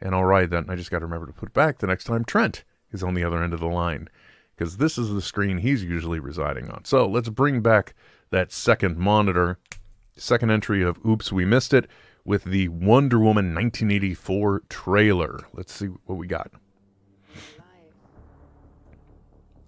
And 0.00 0.14
I'll 0.14 0.24
ride 0.24 0.50
that. 0.50 0.64
And 0.64 0.70
I 0.70 0.76
just 0.76 0.90
got 0.90 1.00
to 1.00 1.06
remember 1.06 1.26
to 1.26 1.32
put 1.32 1.48
it 1.48 1.54
back 1.54 1.78
the 1.78 1.86
next 1.86 2.04
time 2.04 2.24
Trent 2.24 2.62
is 2.92 3.02
on 3.02 3.14
the 3.14 3.24
other 3.24 3.42
end 3.42 3.54
of 3.54 3.60
the 3.60 3.66
line 3.66 4.08
because 4.54 4.76
this 4.76 4.96
is 4.96 5.12
the 5.12 5.22
screen 5.22 5.58
he's 5.58 5.82
usually 5.82 6.20
residing 6.20 6.70
on. 6.70 6.84
So 6.84 7.06
let's 7.06 7.28
bring 7.28 7.60
back 7.60 7.94
that 8.30 8.52
second 8.52 8.96
monitor, 8.96 9.58
second 10.16 10.50
entry 10.50 10.82
of 10.82 11.04
Oops, 11.04 11.30
We 11.32 11.44
Missed 11.44 11.74
It 11.74 11.88
with 12.26 12.44
the 12.44 12.68
Wonder 12.68 13.18
Woman 13.18 13.54
1984 13.54 14.62
trailer. 14.68 15.40
Let's 15.52 15.72
see 15.72 15.86
what 15.86 16.16
we 16.16 16.26
got. 16.26 16.50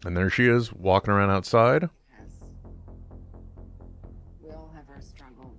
And 0.04 0.16
there 0.16 0.28
she 0.28 0.46
is 0.46 0.72
walking 0.72 1.12
around 1.12 1.30
outside. 1.30 1.88
We 4.42 4.50
all 4.50 4.70
have 4.74 4.84
our 4.88 5.00
struggles. 5.00 5.56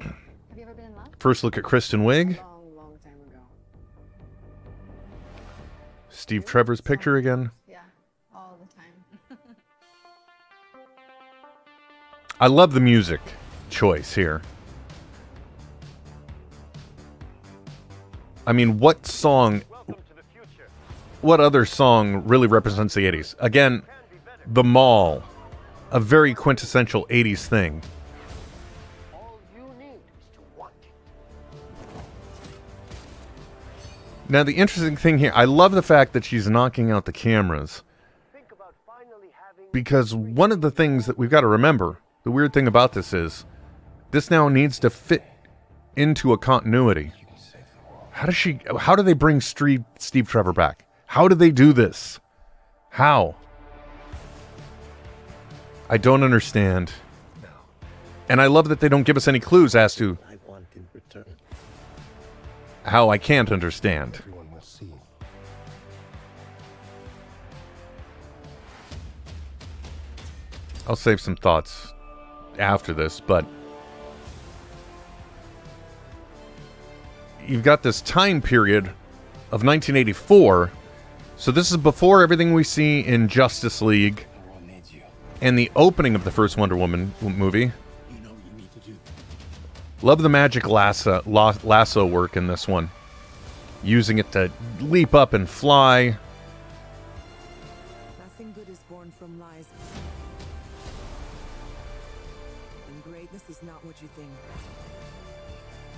Have 0.00 0.56
you 0.56 0.62
ever 0.62 0.74
been 0.74 0.86
in 0.86 0.96
love? 0.96 1.08
First 1.18 1.44
look 1.44 1.56
at 1.56 1.64
Kristen 1.64 2.04
Wiig. 2.04 2.36
Long, 2.38 2.76
long. 2.76 2.98
Steve 6.08 6.44
Trevor's 6.44 6.80
picture 6.80 7.16
again. 7.16 7.50
Yeah, 7.68 7.78
all 8.34 8.58
the 8.60 8.72
time. 8.74 9.38
I 12.40 12.46
love 12.46 12.72
the 12.72 12.80
music 12.80 13.20
choice 13.70 14.14
here. 14.14 14.42
I 18.46 18.52
mean, 18.52 18.78
what 18.78 19.06
song, 19.06 19.62
what 21.20 21.40
other 21.40 21.64
song 21.64 22.26
really 22.26 22.48
represents 22.48 22.94
the 22.94 23.10
80s? 23.10 23.34
Again, 23.38 23.82
The 24.46 24.64
Mall, 24.64 25.22
a 25.92 26.00
very 26.00 26.34
quintessential 26.34 27.06
80s 27.06 27.46
thing. 27.46 27.82
Now, 34.28 34.42
the 34.42 34.54
interesting 34.54 34.96
thing 34.96 35.18
here, 35.18 35.32
I 35.34 35.44
love 35.44 35.72
the 35.72 35.82
fact 35.82 36.14
that 36.14 36.24
she's 36.24 36.48
knocking 36.48 36.90
out 36.90 37.04
the 37.04 37.12
cameras. 37.12 37.82
Because 39.72 40.14
one 40.14 40.52
of 40.52 40.62
the 40.62 40.70
things 40.70 41.06
that 41.06 41.18
we've 41.18 41.30
got 41.30 41.42
to 41.42 41.46
remember, 41.46 42.00
the 42.24 42.30
weird 42.30 42.52
thing 42.52 42.66
about 42.66 42.92
this 42.92 43.12
is, 43.12 43.44
this 44.10 44.30
now 44.30 44.48
needs 44.48 44.78
to 44.80 44.90
fit 44.90 45.22
into 45.96 46.32
a 46.32 46.38
continuity. 46.38 47.12
How 48.12 48.26
does 48.26 48.36
she? 48.36 48.60
How 48.78 48.94
do 48.94 49.02
they 49.02 49.14
bring 49.14 49.40
Steve, 49.40 49.84
Steve 49.98 50.28
Trevor 50.28 50.52
back? 50.52 50.86
How 51.06 51.28
do 51.28 51.34
they 51.34 51.50
do 51.50 51.72
this? 51.72 52.20
How? 52.90 53.34
I 55.88 55.96
don't 55.98 56.22
understand. 56.22 56.92
And 58.28 58.40
I 58.40 58.46
love 58.46 58.68
that 58.68 58.80
they 58.80 58.88
don't 58.88 59.02
give 59.02 59.16
us 59.16 59.28
any 59.28 59.40
clues 59.40 59.74
as 59.74 59.94
to 59.96 60.16
I 60.28 60.36
want 60.46 60.66
in 60.74 60.86
return. 60.94 61.24
how 62.84 63.10
I 63.10 63.18
can't 63.18 63.50
understand. 63.52 64.16
Everyone 64.20 64.50
must 64.52 64.78
see. 64.78 64.92
I'll 70.88 70.96
save 70.96 71.20
some 71.20 71.36
thoughts 71.36 71.92
after 72.58 72.92
this, 72.92 73.20
but 73.20 73.44
you've 77.46 77.62
got 77.62 77.82
this 77.82 78.00
time 78.00 78.40
period 78.40 78.86
of 79.50 79.64
1984. 79.64 80.70
So 81.36 81.50
this 81.50 81.70
is 81.70 81.76
before 81.76 82.22
everything 82.22 82.54
we 82.54 82.64
see 82.64 83.00
in 83.00 83.28
Justice 83.28 83.82
League 83.82 84.26
and 85.40 85.58
the 85.58 85.70
opening 85.74 86.14
of 86.14 86.24
the 86.24 86.30
first 86.30 86.56
Wonder 86.56 86.76
Woman 86.76 87.14
movie. 87.20 87.72
Love 90.00 90.22
the 90.22 90.28
magic 90.28 90.66
lasso, 90.68 91.22
lasso 91.26 92.06
work 92.06 92.36
in 92.36 92.46
this 92.46 92.66
one. 92.66 92.90
Using 93.84 94.18
it 94.18 94.30
to 94.32 94.50
leap 94.80 95.14
up 95.14 95.32
and 95.32 95.48
fly. 95.48 96.16
Nothing 98.18 98.52
good 98.52 98.68
is 98.68 98.78
born 98.90 99.12
from 99.18 99.40
lies. 99.40 99.66
And 102.88 103.04
greatness 103.04 103.42
is 103.48 103.62
not 103.62 103.84
what 103.84 104.00
you 104.00 104.08
think. 104.16 104.30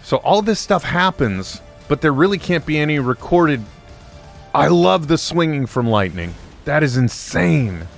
So 0.05 0.19
all 0.19 0.43
this 0.43 0.61
stuff 0.61 0.85
happens, 0.85 1.63
but 1.89 2.03
there 2.03 2.13
really 2.13 2.37
can't 2.39 2.67
be 2.67 2.79
any 2.79 2.99
recorded. 2.99 3.65
I 4.55 4.69
love 4.69 5.09
the 5.09 5.17
swinging 5.17 5.65
from 5.65 5.89
lightning. 5.89 6.35
That 6.67 6.83
is 6.83 6.99
insane. 6.99 7.89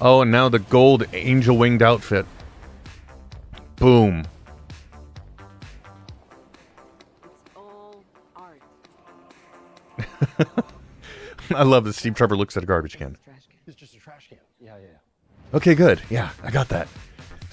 Oh, 0.00 0.22
and 0.22 0.30
now 0.30 0.48
the 0.48 0.60
gold 0.60 1.04
angel 1.12 1.58
winged 1.58 1.82
outfit. 1.82 2.24
Boom. 3.76 4.24
It's 7.24 7.50
all 7.56 8.04
art. 8.36 8.62
I 11.50 11.64
love 11.64 11.82
that 11.84 11.94
Steve 11.94 12.14
Trevor 12.14 12.36
looks 12.36 12.56
at 12.56 12.62
a 12.62 12.66
garbage 12.66 12.96
can. 12.96 13.16
Can. 13.24 13.34
It's 13.66 13.76
just 13.76 13.96
a 13.96 13.98
trash 13.98 14.28
can. 14.28 14.38
Yeah, 14.60 14.76
yeah. 14.80 14.98
Okay, 15.52 15.74
good. 15.74 16.00
Yeah, 16.10 16.30
I 16.44 16.52
got 16.52 16.68
that. 16.68 16.86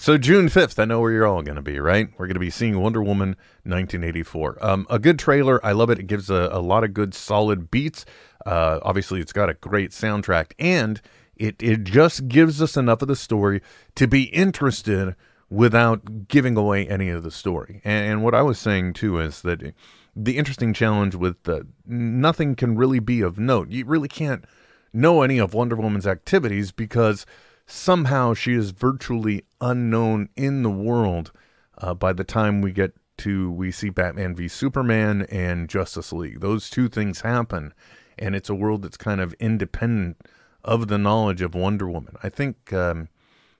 So 0.05 0.19
June 0.19 0.50
5th, 0.50 0.77
I 0.77 0.85
know 0.85 1.00
where 1.00 1.12
you're 1.12 1.25
all 1.25 1.41
going 1.41 1.55
to 1.55 1.63
be, 1.63 1.79
right? 1.79 2.07
We're 2.19 2.27
going 2.27 2.35
to 2.35 2.39
be 2.39 2.51
seeing 2.51 2.79
Wonder 2.79 3.01
Woman 3.01 3.29
1984. 3.63 4.63
Um, 4.63 4.85
a 4.88 5.00
good 5.00 5.17
trailer. 5.17 5.59
I 5.65 5.71
love 5.71 5.89
it. 5.89 5.97
It 5.97 6.05
gives 6.05 6.29
a, 6.29 6.47
a 6.51 6.62
lot 6.62 6.83
of 6.83 6.93
good, 6.93 7.15
solid 7.15 7.71
beats. 7.71 8.05
Uh, 8.45 8.77
obviously, 8.83 9.19
it's 9.19 9.33
got 9.33 9.50
a 9.50 9.55
great 9.55 9.89
soundtrack, 9.89 10.51
and 10.59 11.01
it, 11.35 11.55
it 11.59 11.85
just 11.85 12.27
gives 12.27 12.62
us 12.62 12.77
enough 12.77 13.01
of 13.01 13.07
the 13.07 13.15
story 13.15 13.63
to 13.95 14.07
be 14.07 14.25
interested 14.25 15.15
without 15.50 16.27
giving 16.27 16.55
away 16.55 16.88
any 16.88 17.09
of 17.09 17.24
the 17.24 17.31
story. 17.31 17.81
And, 17.83 18.12
and 18.12 18.24
what 18.24 18.35
I 18.35 18.43
was 18.43 18.59
saying, 18.59 18.93
too, 18.93 19.17
is 19.17 19.41
that 19.41 19.74
the 20.15 20.38
interesting 20.38 20.71
challenge 20.71 21.15
with 21.15 21.41
the, 21.45 21.65
nothing 21.88 22.55
can 22.55 22.77
really 22.77 23.00
be 23.00 23.21
of 23.21 23.39
note. 23.39 23.71
You 23.71 23.85
really 23.85 24.07
can't 24.07 24.45
know 24.93 25.24
any 25.24 25.39
of 25.39 25.55
Wonder 25.55 25.75
Woman's 25.75 26.05
activities 26.05 26.71
because 26.71 27.25
somehow 27.65 28.34
she 28.34 28.53
is 28.53 28.72
virtually 28.72 29.43
unknown 29.60 30.29
in 30.36 30.63
the 30.63 30.69
world 30.69 31.31
uh, 31.77 31.93
by 31.93 32.13
the 32.13 32.24
time 32.24 32.62
we 32.62 32.72
get 32.72 32.93
to 33.17 33.50
we 33.51 33.72
see 33.72 33.89
Batman 33.89 34.36
v 34.36 34.48
Superman 34.48 35.24
and 35.29 35.69
Justice 35.69 36.12
League. 36.12 36.41
Those 36.41 36.69
two 36.69 36.89
things 36.89 37.22
happen, 37.22 37.74
and 38.17 38.36
it's 38.36 38.50
a 38.50 38.55
world 38.55 38.81
that's 38.81 38.98
kind 38.98 39.22
of 39.22 39.34
independent 39.39 40.17
of 40.63 40.88
the 40.88 40.98
knowledge 40.98 41.41
of 41.41 41.55
Wonder 41.55 41.89
Woman. 41.89 42.15
I 42.24 42.29
think 42.29 42.74
um, 42.74 43.07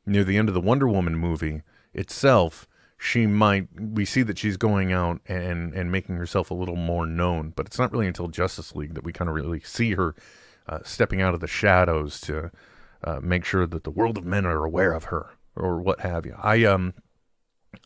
near 0.06 0.24
the 0.24 0.38
end 0.38 0.50
of 0.50 0.56
the 0.56 0.62
Wonder 0.62 0.88
Woman 0.88 1.16
movie 1.16 1.62
itself, 1.94 2.68
she 2.98 3.28
might 3.28 3.68
we 3.80 4.06
see 4.06 4.24
that 4.24 4.38
she's 4.38 4.58
going 4.58 4.92
out 4.92 5.22
and 5.28 5.74
and 5.74 5.92
making 5.92 6.18
herself 6.18 6.52
a 6.52 6.56
little 6.56 6.76
more 6.76 7.06
known, 7.06 7.54
but 7.56 7.66
it's 7.66 7.80
not 7.80 7.92
really 7.92 8.08
until 8.08 8.28
Justice 8.28 8.76
League 8.76 8.94
that 8.94 9.04
we 9.04 9.14
kind 9.14 9.30
of 9.30 9.36
really 9.36 9.62
see 9.62 9.94
her 9.94 10.16
uh, 10.68 10.80
stepping 10.84 11.22
out 11.22 11.34
of 11.34 11.40
the 11.40 11.48
shadows 11.48 12.20
to 12.22 12.52
uh, 13.06 13.20
make 13.22 13.46
sure 13.46 13.66
that 13.66 13.84
the 13.84 13.92
world 13.92 14.18
of 14.18 14.26
men 14.26 14.46
are 14.46 14.66
aware 14.66 14.92
of 14.92 15.06
her 15.06 15.30
or 15.56 15.80
what 15.80 16.02
have 16.02 16.26
you. 16.26 16.36
I 16.42 16.66
um 16.66 16.94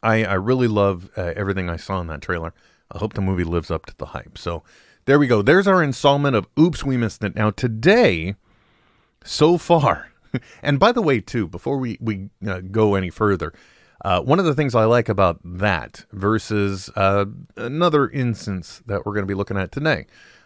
I 0.02 0.24
I 0.24 0.34
really 0.36 0.68
love 0.68 1.10
uh, 1.16 1.34
everything 1.36 1.70
I 1.70 1.78
saw 1.78 2.00
in 2.02 2.08
that 2.08 2.22
trailer. 2.22 2.54
I 2.92 2.98
hope 2.98 3.14
the 3.14 3.22
movie 3.22 3.44
lives 3.44 3.70
up 3.70 3.86
to 3.88 3.98
the 3.98 4.08
hype. 4.08 4.38
So 4.38 4.64
there 5.06 5.20
we 5.20 5.28
go. 5.28 5.42
There's 5.42 5.68
our 5.68 5.84
installment 5.84 6.36
of 6.36 6.48
Oops 6.58 6.84
We 6.84 6.98
Missed 6.98 7.24
It. 7.24 7.36
Now 7.36 7.52
today, 7.52 8.36
so 9.24 9.58
far, 9.58 10.12
and 10.64 10.80
by 10.80 10.92
the 10.92 11.02
way, 11.02 11.20
too, 11.20 11.48
before 11.48 11.78
we 11.78 11.98
we 12.00 12.30
uh, 12.48 12.62
go 12.62 12.96
any 12.96 13.10
further. 13.10 13.54
Uh, 14.06 14.22
one 14.22 14.40
of 14.40 14.46
the 14.46 14.54
things 14.54 14.76
I 14.76 14.86
like 14.86 15.10
about 15.10 15.42
that 15.44 16.06
versus 16.14 16.90
uh, 16.96 17.26
another 17.58 18.10
instance 18.10 18.82
that 18.86 19.06
we're 19.06 19.12
going 19.12 19.24
to 19.24 19.28
be 19.28 19.34
looking 19.34 19.58
at 19.58 19.74
today, 19.74 20.06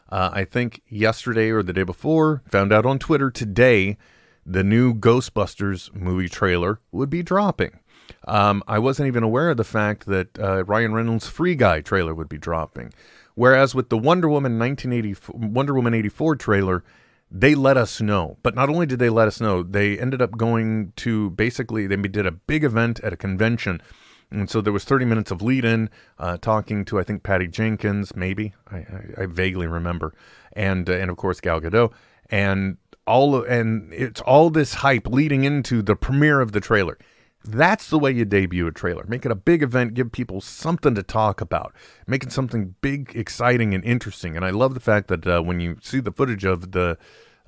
uh, 0.09 0.31
I 0.33 0.43
think 0.43 0.81
yesterday 0.89 1.51
or 1.51 1.61
the 1.61 1.71
day 1.71 1.83
before, 1.83 2.41
found 2.49 2.73
out 2.73 2.83
on 2.83 2.97
Twitter 2.97 3.29
today, 3.29 3.97
the 4.45 4.63
new 4.63 4.93
Ghostbusters 4.93 5.93
movie 5.93 6.29
trailer 6.29 6.79
would 6.91 7.09
be 7.09 7.23
dropping. 7.23 7.79
Um, 8.27 8.63
I 8.67 8.79
wasn't 8.79 9.07
even 9.07 9.23
aware 9.23 9.49
of 9.49 9.57
the 9.57 9.63
fact 9.63 10.05
that 10.07 10.37
uh, 10.39 10.63
Ryan 10.65 10.93
Reynolds' 10.93 11.27
Free 11.27 11.55
Guy 11.55 11.81
trailer 11.81 12.13
would 12.13 12.29
be 12.29 12.37
dropping. 12.37 12.93
Whereas 13.35 13.73
with 13.73 13.89
the 13.89 13.97
Wonder 13.97 14.29
Woman 14.29 14.59
1984, 14.59 15.35
Wonder 15.37 15.73
Woman 15.73 15.93
84 15.93 16.35
trailer, 16.35 16.83
they 17.31 17.55
let 17.55 17.77
us 17.77 17.99
know. 17.99 18.37
But 18.43 18.55
not 18.55 18.69
only 18.69 18.85
did 18.85 18.99
they 18.99 19.09
let 19.09 19.27
us 19.27 19.41
know, 19.41 19.63
they 19.63 19.97
ended 19.97 20.21
up 20.21 20.37
going 20.37 20.93
to 20.97 21.31
basically 21.31 21.87
they 21.87 21.95
did 21.95 22.27
a 22.27 22.31
big 22.31 22.63
event 22.63 22.99
at 22.99 23.13
a 23.13 23.17
convention. 23.17 23.81
And 24.29 24.49
so 24.49 24.61
there 24.61 24.73
was 24.73 24.83
30 24.83 25.05
minutes 25.05 25.31
of 25.31 25.41
lead 25.41 25.65
in, 25.65 25.89
uh, 26.17 26.37
talking 26.37 26.85
to 26.85 26.99
I 26.99 27.03
think 27.03 27.23
Patty 27.23 27.47
Jenkins, 27.47 28.15
maybe 28.15 28.53
I, 28.71 28.77
I, 28.77 29.03
I 29.17 29.25
vaguely 29.25 29.67
remember, 29.67 30.13
and 30.53 30.89
uh, 30.89 30.93
and 30.93 31.11
of 31.11 31.17
course 31.17 31.39
Gal 31.39 31.61
Gadot, 31.61 31.91
and 32.29 32.77
all 33.05 33.35
of, 33.35 33.45
and 33.45 33.93
it's 33.93 34.21
all 34.21 34.49
this 34.49 34.75
hype 34.75 35.07
leading 35.07 35.43
into 35.43 35.81
the 35.81 35.95
premiere 35.95 36.41
of 36.41 36.51
the 36.51 36.59
trailer. 36.59 36.97
That's 37.45 37.89
the 37.89 37.99
way 37.99 38.11
you 38.11 38.23
debut 38.23 38.67
a 38.67 38.71
trailer. 38.71 39.03
Make 39.05 39.25
it 39.25 39.31
a 39.31 39.35
big 39.35 39.63
event, 39.63 39.95
give 39.95 40.13
people 40.13 40.39
something 40.39 40.95
to 40.95 41.03
talk 41.03 41.41
about, 41.41 41.73
make 42.07 42.23
it 42.23 42.31
something 42.31 42.75
big, 42.81 43.11
exciting, 43.15 43.73
and 43.73 43.83
interesting. 43.83 44.37
And 44.37 44.45
I 44.45 44.51
love 44.51 44.73
the 44.73 44.79
fact 44.79 45.09
that 45.09 45.27
uh, 45.27 45.41
when 45.41 45.59
you 45.59 45.77
see 45.81 45.99
the 45.99 46.11
footage 46.11 46.45
of 46.45 46.71
the 46.71 46.97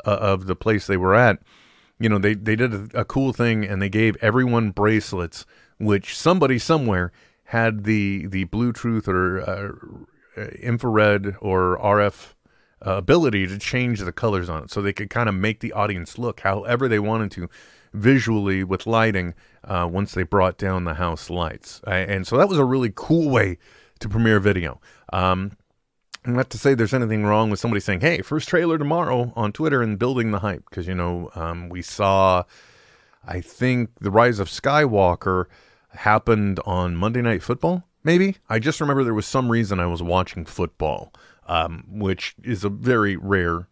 uh, 0.05 0.09
of 0.09 0.47
the 0.47 0.55
place 0.55 0.85
they 0.85 0.97
were 0.97 1.15
at, 1.15 1.39
you 1.97 2.09
know, 2.09 2.17
they 2.17 2.33
they 2.33 2.57
did 2.57 2.73
a, 2.73 3.01
a 3.01 3.05
cool 3.05 3.31
thing 3.31 3.63
and 3.63 3.81
they 3.81 3.87
gave 3.87 4.17
everyone 4.21 4.71
bracelets, 4.71 5.45
which 5.79 6.17
somebody 6.17 6.59
somewhere 6.59 7.13
had 7.45 7.85
the 7.85 8.27
the 8.27 8.45
Bluetooth 8.45 9.07
or 9.07 9.39
uh, 10.37 10.41
infrared 10.61 11.37
or 11.39 11.79
RF 11.79 12.33
uh, 12.85 12.91
ability 12.91 13.47
to 13.47 13.57
change 13.57 13.99
the 13.99 14.11
colors 14.11 14.49
on 14.49 14.63
it, 14.63 14.71
so 14.71 14.81
they 14.81 14.93
could 14.93 15.09
kind 15.09 15.29
of 15.29 15.35
make 15.35 15.59
the 15.59 15.73
audience 15.73 16.17
look 16.17 16.41
however 16.41 16.87
they 16.87 16.99
wanted 16.99 17.31
to 17.31 17.49
visually 17.93 18.63
with 18.63 18.85
lighting 18.85 19.33
uh, 19.63 19.87
once 19.89 20.13
they 20.13 20.23
brought 20.23 20.57
down 20.57 20.83
the 20.83 20.95
house 20.95 21.29
lights. 21.29 21.81
And 21.87 22.27
so 22.27 22.37
that 22.37 22.49
was 22.49 22.57
a 22.57 22.65
really 22.65 22.91
cool 22.93 23.29
way 23.29 23.57
to 23.99 24.09
premiere 24.09 24.39
video. 24.39 24.81
Um, 25.13 25.57
not 26.25 26.49
to 26.49 26.57
say 26.57 26.73
there's 26.73 26.93
anything 26.93 27.25
wrong 27.25 27.49
with 27.49 27.59
somebody 27.59 27.79
saying, 27.79 28.01
"Hey, 28.01 28.21
first 28.21 28.49
trailer 28.49 28.77
tomorrow" 28.77 29.31
on 29.35 29.51
Twitter 29.51 29.81
and 29.81 29.99
building 29.99 30.31
the 30.31 30.39
hype 30.39 30.63
because 30.69 30.87
you 30.87 30.95
know 30.95 31.29
um, 31.35 31.69
we 31.69 31.81
saw, 31.81 32.43
I 33.27 33.41
think 33.41 33.91
the 34.01 34.11
Rise 34.11 34.39
of 34.39 34.49
Skywalker 34.49 35.45
happened 35.91 36.59
on 36.65 36.95
Monday 36.95 37.21
Night 37.21 37.43
Football. 37.43 37.83
Maybe 38.03 38.37
I 38.49 38.59
just 38.59 38.81
remember 38.81 39.03
there 39.03 39.13
was 39.13 39.25
some 39.25 39.51
reason 39.51 39.79
I 39.79 39.87
was 39.87 40.01
watching 40.01 40.45
football, 40.45 41.13
um, 41.45 41.85
which 41.89 42.35
is 42.43 42.63
a 42.63 42.69
very 42.69 43.15
rare, 43.15 43.67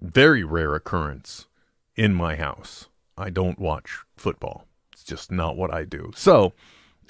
very 0.00 0.44
rare 0.44 0.74
occurrence 0.74 1.46
in 1.96 2.14
my 2.14 2.36
house. 2.36 2.88
I 3.16 3.30
don't 3.30 3.58
watch 3.58 3.98
football. 4.16 4.66
It's 4.92 5.04
just 5.04 5.30
not 5.30 5.56
what 5.56 5.72
I 5.72 5.84
do. 5.84 6.12
So 6.14 6.52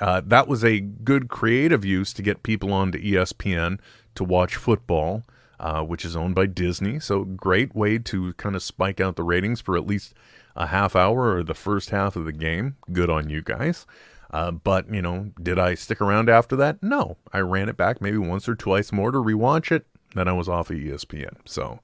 uh, 0.00 0.22
that 0.26 0.48
was 0.48 0.64
a 0.64 0.80
good 0.80 1.28
creative 1.28 1.84
use 1.84 2.12
to 2.14 2.22
get 2.22 2.42
people 2.42 2.72
onto 2.72 3.00
ESPN 3.00 3.78
to 4.14 4.24
watch 4.24 4.56
football, 4.56 5.22
uh, 5.60 5.82
which 5.82 6.04
is 6.04 6.16
owned 6.16 6.34
by 6.34 6.46
Disney. 6.46 6.98
So 7.00 7.24
great 7.24 7.74
way 7.74 7.98
to 7.98 8.32
kind 8.34 8.56
of 8.56 8.62
spike 8.62 9.00
out 9.00 9.16
the 9.16 9.22
ratings 9.22 9.60
for 9.60 9.76
at 9.76 9.86
least 9.86 10.14
a 10.56 10.68
half 10.68 10.94
hour 10.94 11.36
or 11.36 11.42
the 11.42 11.54
first 11.54 11.90
half 11.90 12.16
of 12.16 12.24
the 12.24 12.32
game. 12.32 12.76
Good 12.92 13.10
on 13.10 13.28
you 13.28 13.42
guys. 13.42 13.86
Uh, 14.34 14.50
but 14.50 14.92
you 14.92 15.00
know, 15.00 15.30
did 15.40 15.60
I 15.60 15.76
stick 15.76 16.00
around 16.00 16.28
after 16.28 16.56
that? 16.56 16.82
No, 16.82 17.16
I 17.32 17.38
ran 17.38 17.68
it 17.68 17.76
back 17.76 18.00
maybe 18.00 18.18
once 18.18 18.48
or 18.48 18.56
twice 18.56 18.90
more 18.90 19.12
to 19.12 19.18
rewatch 19.18 19.70
it. 19.70 19.86
Then 20.16 20.26
I 20.26 20.32
was 20.32 20.48
off 20.48 20.70
of 20.70 20.76
ESPN. 20.76 21.36
So 21.44 21.78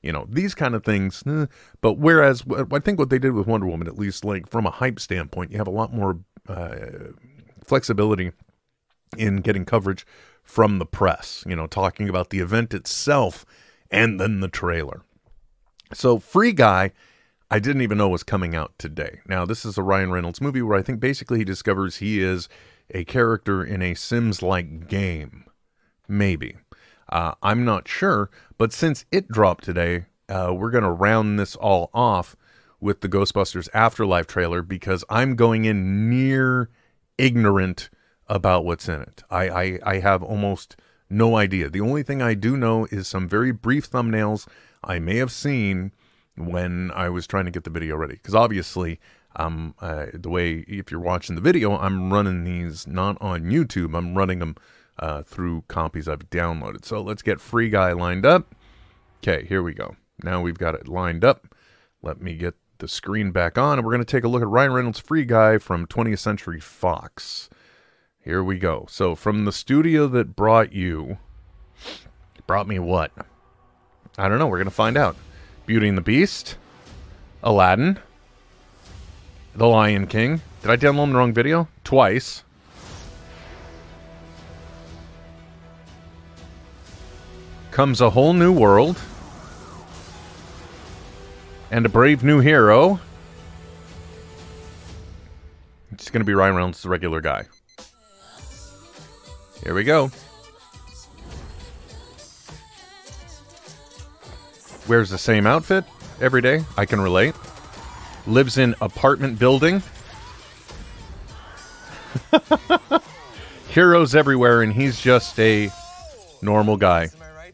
you 0.00 0.10
know 0.10 0.26
these 0.28 0.54
kind 0.54 0.74
of 0.74 0.82
things 0.82 1.22
eh. 1.28 1.46
but 1.80 1.92
whereas 1.92 2.42
i 2.72 2.80
think 2.80 2.98
what 2.98 3.08
they 3.08 3.20
did 3.20 3.34
with 3.34 3.46
wonder 3.46 3.66
woman 3.66 3.86
at 3.86 3.96
least 3.96 4.24
like 4.24 4.48
from 4.48 4.66
a 4.66 4.70
hype 4.70 4.98
standpoint 4.98 5.52
you 5.52 5.58
have 5.58 5.68
a 5.68 5.70
lot 5.70 5.94
more 5.94 6.18
uh, 6.48 6.74
flexibility 7.62 8.32
in 9.16 9.36
getting 9.36 9.64
coverage 9.64 10.04
from 10.42 10.80
the 10.80 10.84
press 10.86 11.44
you 11.46 11.54
know 11.54 11.68
talking 11.68 12.08
about 12.08 12.30
the 12.30 12.40
event 12.40 12.74
itself 12.74 13.46
and 13.92 14.18
then 14.18 14.40
the 14.40 14.48
trailer 14.48 15.02
so 15.92 16.18
free 16.18 16.52
guy 16.52 16.90
i 17.52 17.58
didn't 17.58 17.82
even 17.82 17.98
know 17.98 18.08
was 18.08 18.22
coming 18.22 18.54
out 18.54 18.72
today 18.78 19.20
now 19.26 19.44
this 19.44 19.64
is 19.64 19.78
a 19.78 19.82
ryan 19.82 20.10
reynolds 20.10 20.40
movie 20.40 20.62
where 20.62 20.78
i 20.78 20.82
think 20.82 20.98
basically 20.98 21.38
he 21.38 21.44
discovers 21.44 21.96
he 21.96 22.20
is 22.20 22.48
a 22.90 23.04
character 23.04 23.64
in 23.64 23.80
a 23.82 23.94
sims 23.94 24.42
like 24.42 24.88
game 24.88 25.44
maybe 26.08 26.56
uh, 27.12 27.34
I'm 27.42 27.62
not 27.62 27.86
sure, 27.86 28.30
but 28.56 28.72
since 28.72 29.04
it 29.12 29.28
dropped 29.28 29.64
today, 29.64 30.06
uh, 30.30 30.54
we're 30.56 30.70
going 30.70 30.82
to 30.82 30.90
round 30.90 31.38
this 31.38 31.54
all 31.56 31.90
off 31.92 32.34
with 32.80 33.02
the 33.02 33.08
Ghostbusters 33.08 33.68
Afterlife 33.74 34.26
trailer 34.26 34.62
because 34.62 35.04
I'm 35.10 35.36
going 35.36 35.66
in 35.66 36.08
near 36.08 36.70
ignorant 37.18 37.90
about 38.28 38.64
what's 38.64 38.88
in 38.88 39.02
it. 39.02 39.22
I, 39.30 39.48
I, 39.50 39.78
I 39.84 39.98
have 39.98 40.22
almost 40.22 40.76
no 41.10 41.36
idea. 41.36 41.68
The 41.68 41.82
only 41.82 42.02
thing 42.02 42.22
I 42.22 42.32
do 42.32 42.56
know 42.56 42.86
is 42.86 43.06
some 43.06 43.28
very 43.28 43.52
brief 43.52 43.90
thumbnails 43.90 44.48
I 44.82 44.98
may 44.98 45.18
have 45.18 45.30
seen 45.30 45.92
when 46.36 46.90
I 46.94 47.08
was 47.08 47.26
trying 47.26 47.44
to 47.44 47.50
get 47.50 47.64
the 47.64 47.70
video 47.70 47.96
ready. 47.96 48.14
Because 48.14 48.34
obviously, 48.34 49.00
um, 49.36 49.74
uh, 49.80 50.06
the 50.14 50.30
way 50.30 50.64
if 50.68 50.90
you're 50.90 51.00
watching 51.00 51.36
the 51.36 51.42
video, 51.42 51.76
I'm 51.76 52.12
running 52.12 52.44
these 52.44 52.86
not 52.86 53.16
on 53.20 53.44
YouTube. 53.44 53.96
I'm 53.96 54.16
running 54.16 54.38
them 54.38 54.56
uh, 54.98 55.22
through 55.22 55.64
copies 55.68 56.08
I've 56.08 56.30
downloaded. 56.30 56.84
So 56.84 57.00
let's 57.00 57.22
get 57.22 57.40
Free 57.40 57.68
Guy 57.68 57.92
lined 57.92 58.26
up. 58.26 58.54
Okay, 59.22 59.46
here 59.46 59.62
we 59.62 59.74
go. 59.74 59.96
Now 60.22 60.40
we've 60.40 60.58
got 60.58 60.74
it 60.74 60.88
lined 60.88 61.24
up. 61.24 61.54
Let 62.02 62.20
me 62.20 62.34
get 62.34 62.54
the 62.78 62.88
screen 62.88 63.30
back 63.30 63.56
on, 63.56 63.78
and 63.78 63.86
we're 63.86 63.92
going 63.92 64.04
to 64.04 64.10
take 64.10 64.24
a 64.24 64.28
look 64.28 64.42
at 64.42 64.48
Ryan 64.48 64.72
Reynolds' 64.72 64.98
Free 64.98 65.24
Guy 65.24 65.58
from 65.58 65.86
20th 65.86 66.18
Century 66.18 66.60
Fox. 66.60 67.48
Here 68.18 68.42
we 68.42 68.58
go. 68.58 68.86
So 68.88 69.14
from 69.14 69.44
the 69.44 69.52
studio 69.52 70.08
that 70.08 70.36
brought 70.36 70.72
you, 70.72 71.18
brought 72.46 72.68
me 72.68 72.78
what? 72.78 73.12
I 74.18 74.28
don't 74.28 74.38
know. 74.38 74.46
We're 74.46 74.58
going 74.58 74.66
to 74.66 74.70
find 74.70 74.96
out. 74.96 75.16
Beauty 75.66 75.88
and 75.88 75.96
the 75.96 76.02
Beast, 76.02 76.56
Aladdin, 77.42 77.98
The 79.54 79.66
Lion 79.66 80.06
King. 80.06 80.40
Did 80.60 80.70
I 80.70 80.76
download 80.76 81.10
the 81.10 81.18
wrong 81.18 81.32
video? 81.32 81.68
Twice. 81.84 82.42
comes 87.72 88.02
a 88.02 88.10
whole 88.10 88.34
new 88.34 88.52
world 88.52 89.00
and 91.70 91.86
a 91.86 91.88
brave 91.88 92.22
new 92.22 92.38
hero. 92.38 93.00
It's 95.90 96.10
going 96.10 96.20
to 96.20 96.24
be 96.24 96.34
Ryan 96.34 96.54
Reynolds, 96.54 96.82
the 96.82 96.90
regular 96.90 97.22
guy. 97.22 97.46
Here 99.64 99.74
we 99.74 99.84
go. 99.84 100.10
Wears 104.88 105.10
the 105.10 105.18
same 105.18 105.46
outfit 105.46 105.84
every 106.20 106.40
day. 106.40 106.64
I 106.76 106.86
can 106.86 107.00
relate. 107.00 107.34
Lives 108.26 108.58
in 108.58 108.74
apartment 108.80 109.38
building. 109.38 109.82
Heroes 113.68 114.14
everywhere, 114.14 114.62
and 114.62 114.72
he's 114.72 115.00
just 115.00 115.38
a 115.40 115.70
normal 116.42 116.76
guy. 116.76 117.08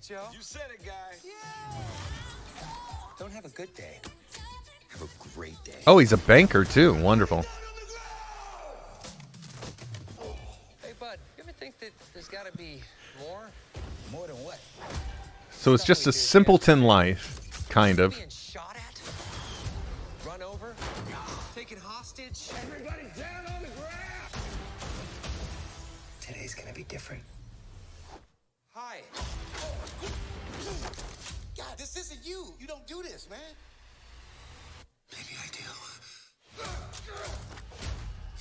You 0.08 0.40
said 0.40 0.62
it, 0.72 0.84
guy. 0.84 0.92
Don't 3.18 3.32
have 3.32 3.44
a 3.44 3.50
good 3.50 3.74
day. 3.74 3.98
Have 4.88 5.02
a 5.02 5.08
great 5.36 5.62
day. 5.64 5.72
Oh, 5.86 5.98
he's 5.98 6.12
a 6.12 6.16
banker 6.16 6.64
too. 6.64 6.94
Wonderful. 6.94 7.44
Hey, 10.82 10.92
bud, 10.98 11.18
you 11.36 11.44
ever 11.44 11.52
think 11.52 11.78
that 11.80 11.90
there's 12.14 12.28
got 12.28 12.46
to 12.46 12.56
be 12.56 12.80
So 15.58 15.74
it's 15.74 15.84
just 15.84 16.06
a 16.06 16.12
simpleton 16.12 16.84
life, 16.84 17.68
kind 17.68 17.98
of. 17.98 18.14
Being 18.14 18.28
shot 18.28 18.76
at? 18.76 19.00
Run 20.24 20.40
over? 20.40 20.76
Taken 21.52 21.78
hostage? 21.78 22.50
Everybody 22.62 23.08
down 23.18 23.44
on 23.52 23.62
the 23.62 23.68
ground! 23.70 24.32
Today's 26.20 26.54
gonna 26.54 26.72
be 26.72 26.84
different. 26.84 27.24
Hi. 28.72 28.98
God, 31.56 31.76
this 31.76 31.96
isn't 31.96 32.24
you. 32.24 32.54
You 32.60 32.68
don't 32.68 32.86
do 32.86 33.02
this, 33.02 33.28
man. 33.28 33.40
Maybe 35.10 35.36
I 35.42 35.48
do. 35.50 35.64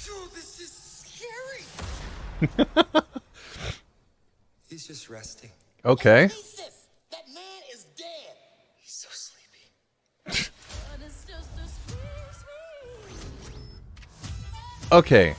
Dude, 0.05 0.31
this 0.35 0.59
is 0.59 0.71
scary. 2.45 2.85
He's 4.69 4.85
just 4.85 5.09
resting. 5.09 5.49
Okay. 5.83 6.29
Okay. 14.91 15.35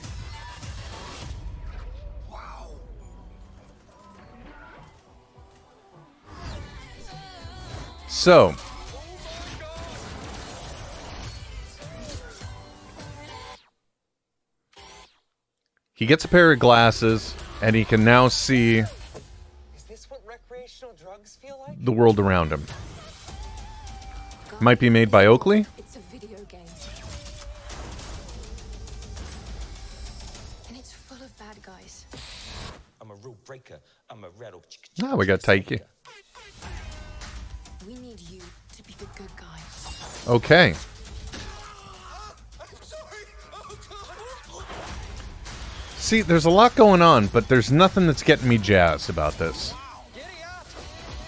So, 8.07 8.53
he 15.93 16.05
gets 16.05 16.25
a 16.25 16.27
pair 16.27 16.51
of 16.51 16.59
glasses 16.59 17.35
and 17.61 17.75
he 17.75 17.83
can 17.85 18.03
now 18.03 18.27
see 18.27 18.79
Is 18.79 18.87
this 19.87 20.09
what 20.09 20.21
recreational 20.25 20.93
drugs 20.95 21.37
feel 21.41 21.63
like? 21.67 21.83
the 21.83 21.91
world 21.91 22.19
around 22.19 22.51
him. 22.51 22.63
Might 24.61 24.79
be 24.79 24.89
made 24.89 25.09
by 25.09 25.25
Oakley. 25.25 25.65
Ah, 35.11 35.15
we 35.15 35.25
got 35.25 35.39
Taika. 35.39 35.81
We 37.87 37.95
need 37.95 38.19
you 38.19 38.41
to 38.73 38.83
be 38.83 38.93
the 38.99 39.07
good 39.15 39.31
guy. 39.35 39.59
Okay. 40.27 40.75
See, 45.97 46.21
there's 46.21 46.45
a 46.45 46.51
lot 46.51 46.75
going 46.75 47.01
on, 47.01 47.25
but 47.27 47.47
there's 47.47 47.71
nothing 47.71 48.05
that's 48.05 48.21
getting 48.21 48.47
me 48.47 48.59
jazzed 48.59 49.09
about 49.09 49.39
this. 49.39 49.73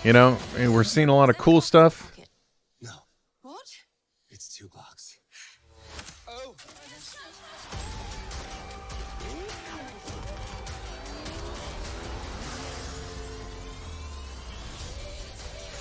You 0.03 0.13
know, 0.13 0.37
we're 0.55 0.83
seeing 0.83 1.09
a 1.09 1.15
lot 1.15 1.31
of 1.31 1.39
cool 1.39 1.59
stuff. 1.59 2.10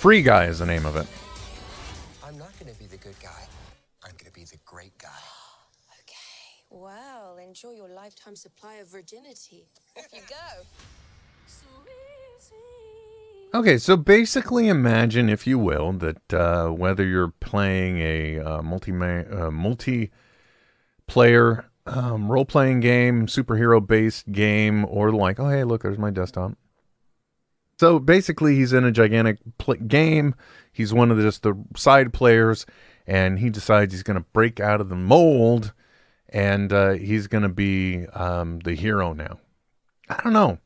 Free 0.01 0.23
Guy 0.23 0.45
is 0.45 0.57
the 0.57 0.65
name 0.65 0.87
of 0.87 0.95
it. 0.95 1.05
I'm 2.25 2.35
not 2.35 2.57
gonna 2.57 2.73
be 2.73 2.87
the 2.87 2.97
good 2.97 3.13
guy. 3.21 3.43
I'm 4.03 4.13
gonna 4.17 4.31
be 4.31 4.45
the 4.45 4.57
great 4.65 4.97
guy. 4.97 5.09
Okay. 6.01 6.65
Well, 6.71 7.37
enjoy 7.37 7.73
your 7.73 7.87
lifetime 7.87 8.35
supply 8.35 8.77
of 8.77 8.87
virginity. 8.87 9.67
Off 9.95 10.07
you 10.11 10.23
go. 10.27 10.63
Okay, 13.53 13.77
so 13.77 13.95
basically, 13.95 14.69
imagine, 14.69 15.29
if 15.29 15.45
you 15.45 15.59
will, 15.59 15.91
that 15.91 16.33
uh, 16.33 16.69
whether 16.69 17.05
you're 17.05 17.33
playing 17.39 17.99
a 17.99 18.39
uh, 18.39 18.63
multi 18.63 18.91
uh, 18.91 19.51
multiplayer 19.51 20.09
um, 21.85 22.31
role 22.31 22.45
playing 22.45 22.79
game, 22.79 23.27
superhero 23.27 23.85
based 23.85 24.31
game, 24.31 24.83
or 24.85 25.11
like, 25.11 25.39
oh 25.39 25.49
hey, 25.49 25.63
look, 25.63 25.83
there's 25.83 25.99
my 25.99 26.09
desktop. 26.09 26.53
So 27.81 27.97
basically, 27.97 28.57
he's 28.57 28.73
in 28.73 28.83
a 28.83 28.91
gigantic 28.91 29.39
pl- 29.57 29.73
game. 29.73 30.35
He's 30.71 30.93
one 30.93 31.09
of 31.09 31.17
the, 31.17 31.23
just 31.23 31.41
the 31.41 31.55
side 31.75 32.13
players, 32.13 32.67
and 33.07 33.39
he 33.39 33.49
decides 33.49 33.91
he's 33.91 34.03
going 34.03 34.19
to 34.19 34.25
break 34.33 34.59
out 34.59 34.81
of 34.81 34.89
the 34.89 34.95
mold, 34.95 35.73
and 36.29 36.71
uh, 36.71 36.91
he's 36.91 37.25
going 37.25 37.41
to 37.41 37.49
be 37.49 38.05
um, 38.09 38.59
the 38.59 38.75
hero 38.75 39.13
now. 39.13 39.39
I 40.07 40.21
don't 40.23 40.31
know. 40.31 40.59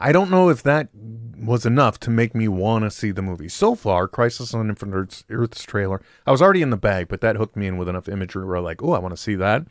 I 0.00 0.10
don't 0.10 0.30
know 0.30 0.48
if 0.48 0.62
that 0.62 0.88
was 1.36 1.66
enough 1.66 2.00
to 2.00 2.10
make 2.10 2.34
me 2.34 2.48
want 2.48 2.84
to 2.84 2.90
see 2.90 3.10
the 3.10 3.20
movie. 3.20 3.50
So 3.50 3.74
far, 3.74 4.08
Crisis 4.08 4.54
on 4.54 4.70
Infinite 4.70 4.94
Earth's, 4.96 5.24
Earth's 5.28 5.64
trailer, 5.64 6.00
I 6.26 6.30
was 6.30 6.40
already 6.40 6.62
in 6.62 6.70
the 6.70 6.78
bag, 6.78 7.08
but 7.08 7.20
that 7.20 7.36
hooked 7.36 7.56
me 7.56 7.66
in 7.66 7.76
with 7.76 7.90
enough 7.90 8.08
imagery 8.08 8.46
where 8.46 8.56
I'm 8.56 8.64
like, 8.64 8.82
oh, 8.82 8.94
I 8.94 9.00
want 9.00 9.14
to 9.14 9.20
see 9.20 9.34
that. 9.34 9.66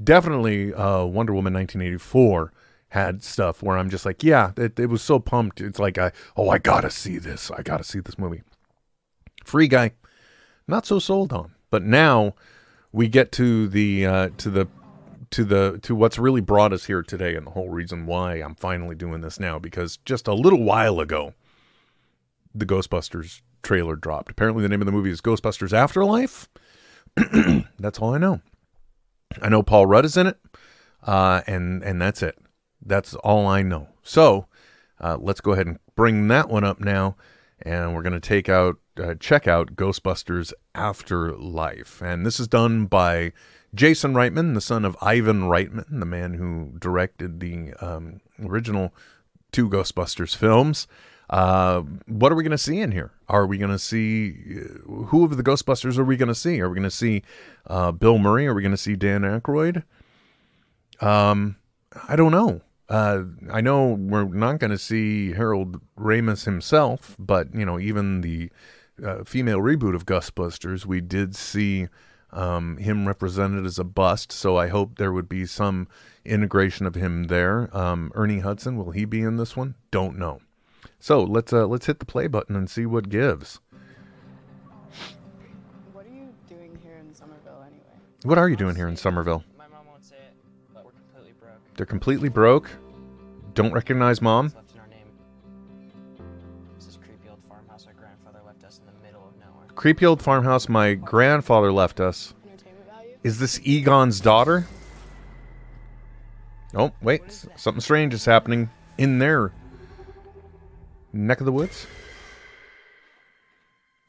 Definitely 0.00 0.72
uh, 0.72 1.02
Wonder 1.02 1.34
Woman 1.34 1.52
1984 1.52 2.52
had 2.92 3.22
stuff 3.22 3.62
where 3.62 3.78
I'm 3.78 3.88
just 3.88 4.04
like, 4.04 4.22
yeah, 4.22 4.52
it, 4.56 4.78
it 4.78 4.86
was 4.86 5.00
so 5.00 5.18
pumped. 5.18 5.62
It's 5.62 5.78
like, 5.78 5.96
I, 5.96 6.12
oh, 6.36 6.50
I 6.50 6.58
got 6.58 6.82
to 6.82 6.90
see 6.90 7.16
this. 7.16 7.50
I 7.50 7.62
got 7.62 7.78
to 7.78 7.84
see 7.84 8.00
this 8.00 8.18
movie. 8.18 8.42
Free 9.44 9.66
Guy, 9.66 9.92
not 10.68 10.84
so 10.84 10.98
sold 10.98 11.32
on. 11.32 11.54
But 11.70 11.82
now 11.82 12.34
we 12.92 13.08
get 13.08 13.32
to 13.32 13.66
the 13.66 14.04
uh, 14.04 14.28
to 14.36 14.50
the 14.50 14.68
to 15.30 15.42
the 15.42 15.80
to 15.82 15.94
what's 15.94 16.18
really 16.18 16.42
brought 16.42 16.74
us 16.74 16.84
here 16.84 17.02
today 17.02 17.34
and 17.34 17.46
the 17.46 17.52
whole 17.52 17.70
reason 17.70 18.04
why 18.04 18.34
I'm 18.34 18.54
finally 18.54 18.94
doing 18.94 19.22
this 19.22 19.40
now 19.40 19.58
because 19.58 19.96
just 20.04 20.28
a 20.28 20.34
little 20.34 20.62
while 20.62 21.00
ago 21.00 21.32
the 22.54 22.66
Ghostbusters 22.66 23.40
trailer 23.62 23.96
dropped. 23.96 24.30
Apparently 24.30 24.62
the 24.62 24.68
name 24.68 24.82
of 24.82 24.86
the 24.86 24.92
movie 24.92 25.10
is 25.10 25.22
Ghostbusters 25.22 25.72
Afterlife. 25.72 26.46
that's 27.78 27.98
all 28.00 28.14
I 28.14 28.18
know. 28.18 28.42
I 29.40 29.48
know 29.48 29.62
Paul 29.62 29.86
Rudd 29.86 30.04
is 30.04 30.18
in 30.18 30.26
it. 30.26 30.38
Uh, 31.02 31.40
and 31.46 31.82
and 31.82 32.00
that's 32.02 32.22
it. 32.22 32.36
That's 32.84 33.14
all 33.16 33.46
I 33.46 33.62
know. 33.62 33.88
So, 34.02 34.46
uh, 35.00 35.16
let's 35.20 35.40
go 35.40 35.52
ahead 35.52 35.66
and 35.66 35.78
bring 35.94 36.28
that 36.28 36.48
one 36.48 36.64
up 36.64 36.80
now 36.80 37.16
and 37.64 37.94
we're 37.94 38.02
going 38.02 38.12
to 38.12 38.20
take 38.20 38.48
out 38.48 38.76
uh, 38.98 39.14
check 39.14 39.48
out 39.48 39.74
Ghostbusters 39.74 40.52
Afterlife. 40.74 42.02
And 42.02 42.26
this 42.26 42.38
is 42.38 42.48
done 42.48 42.86
by 42.86 43.32
Jason 43.74 44.12
Reitman, 44.12 44.54
the 44.54 44.60
son 44.60 44.84
of 44.84 44.96
Ivan 45.00 45.42
Reitman, 45.42 46.00
the 46.00 46.06
man 46.06 46.34
who 46.34 46.72
directed 46.78 47.40
the 47.40 47.72
um, 47.80 48.20
original 48.44 48.92
two 49.50 49.70
Ghostbusters 49.70 50.36
films. 50.36 50.86
Uh, 51.30 51.80
what 52.06 52.30
are 52.30 52.34
we 52.34 52.42
going 52.42 52.50
to 52.50 52.58
see 52.58 52.80
in 52.80 52.92
here? 52.92 53.12
Are 53.28 53.46
we 53.46 53.56
going 53.56 53.70
to 53.70 53.78
see 53.78 54.34
uh, 54.60 55.04
who 55.06 55.24
of 55.24 55.36
the 55.36 55.42
Ghostbusters 55.42 55.96
are 55.96 56.04
we 56.04 56.18
going 56.18 56.28
to 56.28 56.34
see? 56.34 56.60
Are 56.60 56.68
we 56.68 56.74
going 56.74 56.82
to 56.82 56.90
see 56.90 57.22
uh, 57.66 57.92
Bill 57.92 58.18
Murray? 58.18 58.46
Are 58.46 58.54
we 58.54 58.60
going 58.60 58.72
to 58.72 58.76
see 58.76 58.96
Dan 58.96 59.22
Aykroyd? 59.22 59.84
Um, 61.00 61.56
I 62.08 62.16
don't 62.16 62.32
know. 62.32 62.60
Uh, 62.88 63.22
I 63.50 63.60
know 63.60 63.96
we're 63.98 64.24
not 64.24 64.58
going 64.58 64.70
to 64.70 64.78
see 64.78 65.32
Harold 65.32 65.80
Ramis 65.96 66.44
himself, 66.44 67.16
but 67.18 67.54
you 67.54 67.64
know, 67.64 67.78
even 67.78 68.20
the 68.20 68.50
uh, 69.04 69.24
female 69.24 69.58
reboot 69.58 69.94
of 69.94 70.04
Ghostbusters, 70.04 70.84
we 70.84 71.00
did 71.00 71.34
see 71.34 71.88
um, 72.32 72.76
him 72.78 73.06
represented 73.06 73.64
as 73.66 73.78
a 73.78 73.84
bust. 73.84 74.32
So 74.32 74.56
I 74.56 74.68
hope 74.68 74.96
there 74.96 75.12
would 75.12 75.28
be 75.28 75.46
some 75.46 75.88
integration 76.24 76.86
of 76.86 76.94
him 76.94 77.24
there. 77.24 77.74
Um, 77.76 78.10
Ernie 78.14 78.40
Hudson, 78.40 78.76
will 78.76 78.90
he 78.90 79.04
be 79.04 79.20
in 79.20 79.36
this 79.36 79.56
one? 79.56 79.74
Don't 79.90 80.18
know. 80.18 80.40
So 80.98 81.22
let's 81.22 81.52
uh, 81.52 81.66
let's 81.66 81.86
hit 81.86 81.98
the 81.98 82.06
play 82.06 82.26
button 82.26 82.56
and 82.56 82.70
see 82.70 82.86
what 82.86 83.08
gives. 83.08 83.60
What 85.92 86.06
are 86.06 86.10
you 86.10 86.28
doing 86.48 86.78
here 86.82 86.98
in 86.98 87.14
Summerville 87.14 87.64
anyway? 87.66 87.96
What 88.24 88.38
are 88.38 88.48
you 88.48 88.56
doing 88.56 88.76
here 88.76 88.88
in 88.88 88.96
Summerville? 88.96 89.44
They're 91.76 91.86
completely 91.86 92.28
broke. 92.28 92.70
Don't 93.54 93.72
recognize 93.72 94.20
mom. 94.22 94.52
Left 94.54 94.72
in 94.72 94.80
our 94.80 94.86
name. 94.88 95.06
This 96.76 96.86
is 96.88 96.96
creepy 96.98 97.28
old 97.28 97.40
farmhouse 97.48 97.86
our 97.86 97.92
grandfather 97.92 98.40
left 98.46 98.64
us 98.64 98.78
in 98.78 98.86
the 98.86 99.06
middle 99.06 99.26
of 99.26 99.36
nowhere. 99.38 99.68
Creepy 99.74 100.06
old 100.06 100.22
farmhouse 100.22 100.68
my 100.68 100.94
grandfather 100.94 101.72
left 101.72 102.00
us. 102.00 102.34
Is 103.22 103.38
this 103.38 103.60
Egon's 103.62 104.20
daughter? 104.20 104.66
Oh, 106.74 106.92
wait. 107.02 107.22
Something 107.56 107.80
strange 107.80 108.14
is 108.14 108.24
happening 108.24 108.70
in 108.98 109.18
their 109.18 109.52
neck 111.12 111.40
of 111.40 111.46
the 111.46 111.52
woods. 111.52 111.86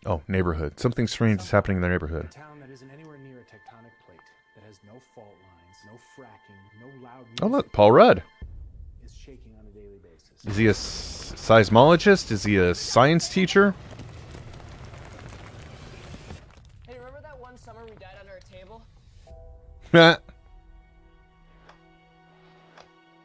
Oh, 0.06 0.22
neighborhood. 0.28 0.80
Something 0.80 1.08
strange 1.08 1.42
is 1.42 1.52
happening 1.52 1.78
in 1.78 1.82
their 1.82 1.92
neighborhood. 1.92 2.30
That 4.56 4.64
has 4.68 4.80
no 4.86 5.00
fault 5.16 5.28
lines, 5.28 5.78
no 5.86 5.98
fracking, 6.16 6.60
no 6.80 6.88
loud 7.04 7.26
Oh, 7.42 7.48
look, 7.48 7.72
Paul 7.72 7.92
Rudd. 7.92 8.24
is 9.06 9.14
shaking 9.16 9.54
on 9.60 9.66
a 9.66 9.70
daily 9.72 10.00
basis. 10.04 10.46
Is 10.46 10.58
he 10.58 10.68
a 10.68 10.72
s- 10.72 11.34
seismologist? 11.36 12.32
Is 12.32 12.44
he 12.44 12.58
a 12.58 12.74
science 12.76 13.28
teacher? 13.30 13.74
Hey, 16.88 16.98
remember 16.98 17.20
that 17.22 17.40
one 17.40 17.58
summer 17.58 17.84
we 17.86 17.92
died 17.92 18.16
under 18.22 18.34
a 18.34 18.42
table? 18.58 18.82
Heh. 19.92 20.16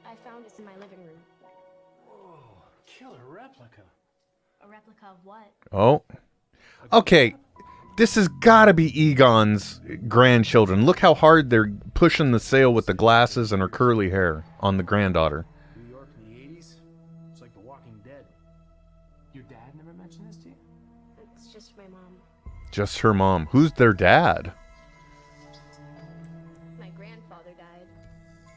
I 0.06 0.14
found 0.28 0.44
this 0.44 0.58
in 0.58 0.64
my 0.64 0.74
living 0.74 0.98
room. 1.04 1.18
Whoa, 2.06 2.38
killer 2.86 3.20
replica. 3.28 3.82
A 4.64 4.68
replica 4.68 5.06
of 5.10 5.16
what? 5.24 5.52
oh. 5.72 6.02
Okay. 6.92 7.34
This 7.98 8.14
has 8.14 8.28
got 8.28 8.66
to 8.66 8.74
be 8.74 8.96
Egon's 8.96 9.80
grandchildren. 10.06 10.86
Look 10.86 11.00
how 11.00 11.14
hard 11.14 11.50
they're 11.50 11.72
pushing 11.94 12.30
the 12.30 12.38
sail 12.38 12.72
with 12.72 12.86
the 12.86 12.94
glasses 12.94 13.50
and 13.50 13.60
her 13.60 13.68
curly 13.68 14.08
hair 14.08 14.44
on 14.60 14.76
the 14.76 14.84
granddaughter. 14.84 15.46
New 15.76 15.90
York 15.90 16.08
in 16.16 16.32
the 16.32 16.60
80s? 16.60 16.74
It's 17.32 17.40
like 17.40 17.52
The 17.54 17.58
Walking 17.58 18.00
Dead. 18.04 18.24
Your 19.34 19.42
dad 19.50 19.74
never 19.76 19.92
mentioned 19.94 20.28
this 20.28 20.36
to 20.36 20.50
you? 20.50 20.54
It's 21.34 21.52
just 21.52 21.76
my 21.76 21.88
mom. 21.88 22.14
Just 22.70 23.00
her 23.00 23.12
mom. 23.12 23.46
Who's 23.46 23.72
their 23.72 23.92
dad? 23.92 24.52
My 26.78 26.90
grandfather 26.90 27.50
died. 27.58 27.88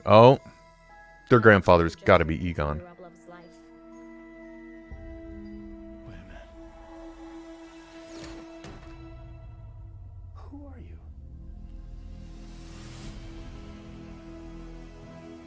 Oh. 0.05 0.37
Their 1.31 1.39
grandfather's 1.39 1.95
got 1.95 2.19
to 2.19 2.25
be 2.25 2.47
Egon. 2.47 2.79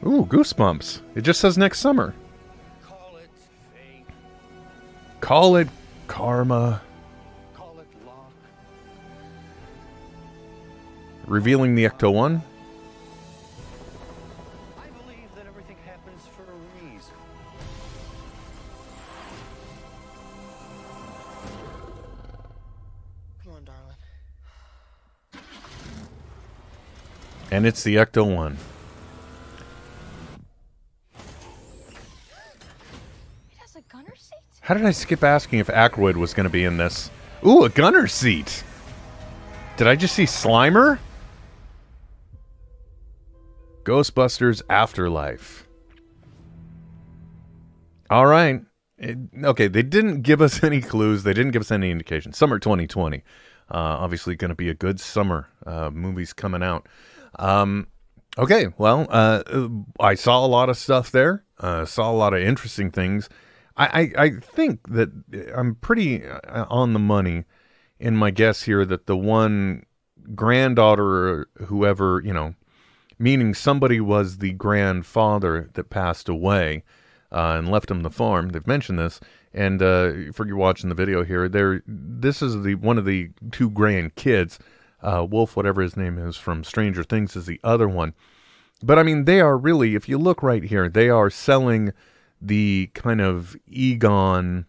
Ooh, 0.07 0.25
goosebumps. 0.25 1.01
It 1.15 1.21
just 1.21 1.39
says 1.39 1.57
next 1.57 1.79
summer. 1.79 2.13
Call 2.83 3.17
it. 3.17 3.29
Call 5.19 5.55
it 5.55 5.67
karma. 6.07 6.81
Call 7.55 7.79
it. 7.79 7.87
Revealing 11.25 11.73
the 11.73 11.85
Ecto 11.85 12.13
1. 12.13 12.43
I 14.77 14.87
believe 15.01 15.33
that 15.35 15.47
everything 15.47 15.77
happens 15.85 16.21
for 16.35 16.43
a 16.43 16.55
reason. 16.83 17.15
Come 23.43 23.53
on, 23.53 23.63
darling. 23.63 23.95
And 27.49 27.65
it's 27.65 27.81
the 27.81 27.95
Ecto 27.95 28.35
1. 28.35 28.57
It 33.51 33.57
has 33.57 33.75
a 33.75 33.81
gunner 33.91 34.15
seat? 34.15 34.37
How 34.65 34.73
did 34.73 34.83
I 34.83 34.91
skip 34.91 35.23
asking 35.23 35.59
if 35.59 35.67
Aykroyd 35.67 36.15
was 36.15 36.33
going 36.33 36.45
to 36.45 36.49
be 36.49 36.63
in 36.63 36.77
this? 36.77 37.11
Ooh, 37.45 37.65
a 37.65 37.69
gunner 37.69 38.07
seat. 38.07 38.63
Did 39.77 39.85
I 39.85 39.95
just 39.95 40.15
see 40.15 40.23
Slimer? 40.23 40.97
Ghostbusters 43.83 44.63
Afterlife. 44.67 45.67
All 48.09 48.25
right. 48.25 48.61
It- 48.97 49.19
okay, 49.43 49.67
they 49.67 49.83
didn't 49.83 50.23
give 50.23 50.41
us 50.41 50.63
any 50.63 50.81
clues. 50.81 51.21
They 51.21 51.33
didn't 51.33 51.51
give 51.51 51.61
us 51.61 51.69
any 51.71 51.91
indication. 51.91 52.33
Summer 52.33 52.57
2020. 52.57 53.17
Uh, 53.17 53.21
obviously, 53.69 54.35
going 54.35 54.49
to 54.49 54.55
be 54.55 54.69
a 54.69 54.73
good 54.73 54.99
summer. 54.99 55.47
Uh, 55.63 55.91
movies 55.91 56.33
coming 56.33 56.63
out. 56.63 56.87
Um, 57.37 57.85
okay, 58.35 58.69
well, 58.79 59.05
uh, 59.11 59.43
I 59.99 60.15
saw 60.15 60.43
a 60.43 60.47
lot 60.47 60.69
of 60.69 60.77
stuff 60.77 61.11
there. 61.11 61.43
Uh, 61.59 61.85
saw 61.85 62.09
a 62.09 62.17
lot 62.17 62.33
of 62.33 62.41
interesting 62.41 62.89
things. 62.89 63.29
I, 63.77 63.85
I, 64.17 64.23
I 64.23 64.29
think 64.39 64.89
that 64.89 65.09
I'm 65.55 65.75
pretty 65.75 66.25
uh, 66.25 66.65
on 66.69 66.93
the 66.93 66.99
money 66.99 67.43
in 67.99 68.15
my 68.15 68.31
guess 68.31 68.63
here 68.63 68.85
that 68.85 69.05
the 69.05 69.17
one 69.17 69.85
granddaughter, 70.33 71.03
or 71.03 71.47
whoever, 71.65 72.21
you 72.23 72.33
know, 72.33 72.55
meaning 73.19 73.53
somebody 73.53 73.99
was 73.99 74.37
the 74.37 74.53
grandfather 74.53 75.69
that 75.73 75.89
passed 75.89 76.29
away 76.29 76.83
uh, 77.31 77.55
and 77.57 77.69
left 77.69 77.91
him 77.91 78.01
the 78.01 78.09
farm. 78.09 78.49
They've 78.49 78.67
mentioned 78.67 78.99
this, 78.99 79.19
And 79.55 79.81
uh, 79.81 80.33
for 80.33 80.45
you 80.45 80.57
watching 80.57 80.89
the 80.89 80.95
video 80.95 81.23
here, 81.23 81.47
there, 81.47 81.81
this 81.87 82.41
is 82.41 82.61
the 82.61 82.75
one 82.75 82.97
of 82.97 83.05
the 83.05 83.29
two 83.51 83.71
grandkids. 83.71 84.59
Uh, 85.01 85.25
Wolf, 85.29 85.55
whatever 85.55 85.81
his 85.81 85.95
name 85.95 86.17
is 86.17 86.35
from 86.35 86.65
Stranger 86.65 87.03
Things, 87.03 87.37
is 87.37 87.45
the 87.45 87.61
other 87.63 87.87
one. 87.87 88.13
But 88.83 88.99
I 88.99 89.03
mean, 89.03 89.23
they 89.23 89.39
are 89.39 89.57
really, 89.57 89.95
if 89.95 90.09
you 90.09 90.17
look 90.17 90.43
right 90.43 90.63
here, 90.63 90.89
they 90.89 91.09
are 91.09 91.29
selling 91.29 91.93
the 92.47 92.89
kind 92.93 93.21
of 93.21 93.55
Egon 93.67 94.65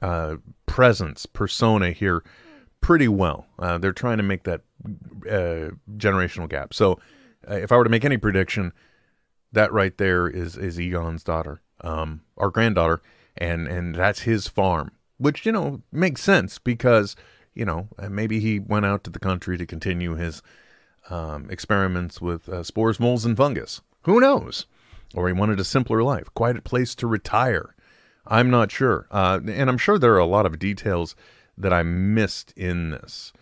uh, 0.00 0.36
presence, 0.66 1.26
persona 1.26 1.90
here 1.92 2.22
pretty 2.80 3.08
well. 3.08 3.46
Uh, 3.58 3.78
they're 3.78 3.92
trying 3.92 4.18
to 4.18 4.22
make 4.22 4.44
that 4.44 4.62
uh, 5.28 5.74
generational 5.96 6.48
gap. 6.48 6.72
So, 6.72 7.00
uh, 7.48 7.54
if 7.54 7.72
I 7.72 7.76
were 7.76 7.84
to 7.84 7.90
make 7.90 8.04
any 8.04 8.16
prediction, 8.16 8.72
that 9.52 9.72
right 9.72 9.96
there 9.96 10.28
is 10.28 10.56
is 10.56 10.80
Egon's 10.80 11.24
daughter, 11.24 11.60
um, 11.80 12.22
our 12.36 12.50
granddaughter, 12.50 13.00
and 13.36 13.66
and 13.66 13.94
that's 13.94 14.20
his 14.20 14.48
farm, 14.48 14.92
which 15.16 15.46
you 15.46 15.52
know 15.52 15.82
makes 15.90 16.22
sense 16.22 16.58
because 16.58 17.16
you 17.54 17.64
know 17.64 17.88
maybe 18.08 18.40
he 18.40 18.58
went 18.58 18.86
out 18.86 19.04
to 19.04 19.10
the 19.10 19.18
country 19.18 19.56
to 19.58 19.66
continue 19.66 20.14
his 20.14 20.42
um, 21.10 21.48
experiments 21.50 22.20
with 22.20 22.48
uh, 22.48 22.62
spores, 22.62 23.00
molds, 23.00 23.24
and 23.24 23.36
fungus. 23.36 23.80
Who 24.02 24.20
knows? 24.20 24.66
Or 25.14 25.26
he 25.26 25.32
wanted 25.32 25.58
a 25.58 25.64
simpler 25.64 26.02
life, 26.02 26.32
quiet 26.34 26.64
place 26.64 26.94
to 26.96 27.06
retire. 27.06 27.74
I'm 28.26 28.50
not 28.50 28.70
sure. 28.70 29.06
Uh, 29.10 29.40
and 29.46 29.70
I'm 29.70 29.78
sure 29.78 29.98
there 29.98 30.14
are 30.14 30.18
a 30.18 30.26
lot 30.26 30.46
of 30.46 30.58
details 30.58 31.16
that 31.56 31.72
I 31.72 31.82
missed 31.82 32.52
in 32.56 32.90
this. 32.90 33.32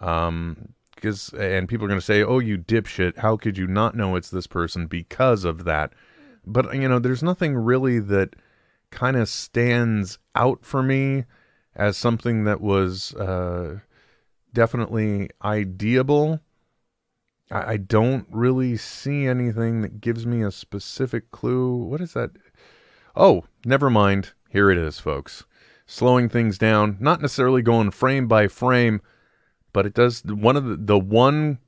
Um, 0.00 0.74
because, 0.94 1.28
and 1.34 1.68
people 1.68 1.84
are 1.84 1.88
going 1.88 2.00
to 2.00 2.06
say, 2.06 2.22
oh, 2.22 2.38
you 2.38 2.56
dipshit, 2.56 3.18
how 3.18 3.36
could 3.36 3.58
you 3.58 3.66
not 3.66 3.94
know 3.94 4.16
it's 4.16 4.30
this 4.30 4.46
person 4.46 4.86
because 4.86 5.44
of 5.44 5.64
that? 5.64 5.92
But, 6.46 6.74
you 6.74 6.88
know, 6.88 6.98
there's 6.98 7.22
nothing 7.22 7.54
really 7.54 7.98
that 7.98 8.34
kind 8.90 9.16
of 9.16 9.28
stands 9.28 10.18
out 10.34 10.64
for 10.64 10.82
me 10.82 11.24
as 11.74 11.98
something 11.98 12.44
that 12.44 12.62
was 12.62 13.14
uh, 13.14 13.80
definitely 14.54 15.28
ideable. 15.44 16.40
I, 17.50 17.72
I 17.72 17.76
don't 17.76 18.26
really 18.30 18.76
see 18.76 19.26
anything 19.26 19.82
that 19.82 20.00
gives 20.00 20.26
me 20.26 20.42
a 20.42 20.50
specific 20.50 21.30
clue. 21.30 21.76
What 21.76 22.00
is 22.00 22.12
that? 22.14 22.30
Oh, 23.14 23.44
never 23.64 23.90
mind. 23.90 24.32
Here 24.50 24.70
it 24.70 24.78
is, 24.78 24.98
folks. 24.98 25.44
Slowing 25.86 26.28
things 26.28 26.58
down, 26.58 26.96
not 27.00 27.20
necessarily 27.20 27.62
going 27.62 27.90
frame 27.90 28.26
by 28.26 28.48
frame, 28.48 29.00
but 29.72 29.86
it 29.86 29.94
does 29.94 30.24
one 30.24 30.56
of 30.56 30.64
the, 30.64 30.76
the 30.76 30.98
one 30.98 31.58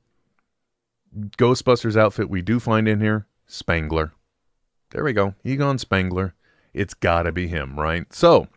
Ghostbusters 1.37 1.97
outfit 1.97 2.29
we 2.29 2.41
do 2.41 2.59
find 2.59 2.87
in 2.87 2.99
here, 2.99 3.27
Spangler. 3.47 4.13
There 4.91 5.03
we 5.03 5.13
go. 5.13 5.35
Egon 5.43 5.77
Spangler. 5.77 6.33
It's 6.73 6.93
got 6.93 7.23
to 7.23 7.31
be 7.31 7.47
him, 7.47 7.79
right? 7.79 8.11
So, 8.13 8.47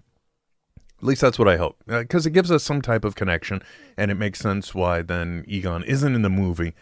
at 0.99 1.05
least 1.05 1.21
that's 1.21 1.39
what 1.39 1.49
I 1.49 1.57
hope. 1.57 1.83
Because 1.87 2.27
uh, 2.27 2.29
it 2.29 2.33
gives 2.33 2.51
us 2.51 2.63
some 2.63 2.83
type 2.83 3.05
of 3.05 3.15
connection, 3.15 3.63
and 3.97 4.11
it 4.11 4.17
makes 4.17 4.39
sense 4.39 4.75
why 4.75 5.03
then 5.03 5.45
Egon 5.47 5.83
isn't 5.85 6.15
in 6.15 6.23
the 6.23 6.31
movie. 6.31 6.75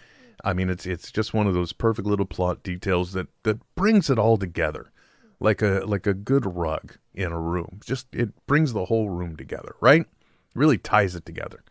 I 0.44 0.52
mean, 0.52 0.70
it's 0.70 0.86
it's 0.86 1.10
just 1.10 1.34
one 1.34 1.46
of 1.46 1.54
those 1.54 1.72
perfect 1.72 2.06
little 2.06 2.26
plot 2.26 2.62
details 2.62 3.12
that 3.12 3.28
that 3.42 3.58
brings 3.74 4.10
it 4.10 4.18
all 4.18 4.36
together, 4.36 4.92
like 5.38 5.62
a 5.62 5.82
like 5.86 6.06
a 6.06 6.14
good 6.14 6.56
rug 6.56 6.96
in 7.14 7.32
a 7.32 7.40
room. 7.40 7.80
Just 7.84 8.06
it 8.12 8.30
brings 8.46 8.72
the 8.72 8.86
whole 8.86 9.10
room 9.10 9.36
together, 9.36 9.74
right? 9.80 10.06
Really 10.54 10.78
ties 10.78 11.14
it 11.14 11.24
together. 11.24 11.62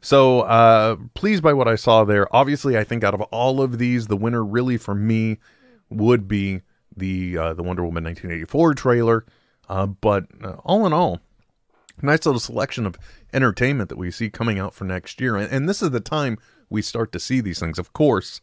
So 0.00 0.42
uh, 0.42 0.96
pleased 1.14 1.42
by 1.42 1.52
what 1.52 1.68
I 1.68 1.74
saw 1.74 2.04
there. 2.04 2.34
Obviously, 2.34 2.78
I 2.78 2.84
think 2.84 3.02
out 3.02 3.14
of 3.14 3.22
all 3.22 3.60
of 3.60 3.78
these, 3.78 4.06
the 4.06 4.16
winner 4.16 4.44
really 4.44 4.76
for 4.76 4.94
me 4.94 5.38
would 5.90 6.28
be 6.28 6.62
the 6.96 7.36
uh, 7.36 7.54
the 7.54 7.62
Wonder 7.62 7.82
Woman 7.84 8.04
1984 8.04 8.74
trailer. 8.74 9.26
Uh, 9.68 9.86
but 9.86 10.26
uh, 10.44 10.52
all 10.64 10.86
in 10.86 10.92
all, 10.92 11.20
nice 12.02 12.26
little 12.26 12.40
selection 12.40 12.86
of 12.86 12.96
entertainment 13.32 13.88
that 13.88 13.98
we 13.98 14.10
see 14.10 14.30
coming 14.30 14.58
out 14.58 14.74
for 14.74 14.84
next 14.84 15.20
year. 15.20 15.36
And, 15.36 15.50
and 15.50 15.68
this 15.68 15.82
is 15.82 15.90
the 15.90 16.00
time 16.00 16.38
we 16.68 16.82
start 16.82 17.12
to 17.12 17.20
see 17.20 17.40
these 17.40 17.58
things. 17.58 17.78
Of 17.78 17.92
course, 17.92 18.40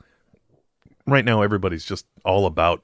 right 1.05 1.25
now 1.25 1.41
everybody's 1.41 1.85
just 1.85 2.05
all 2.23 2.45
about 2.45 2.83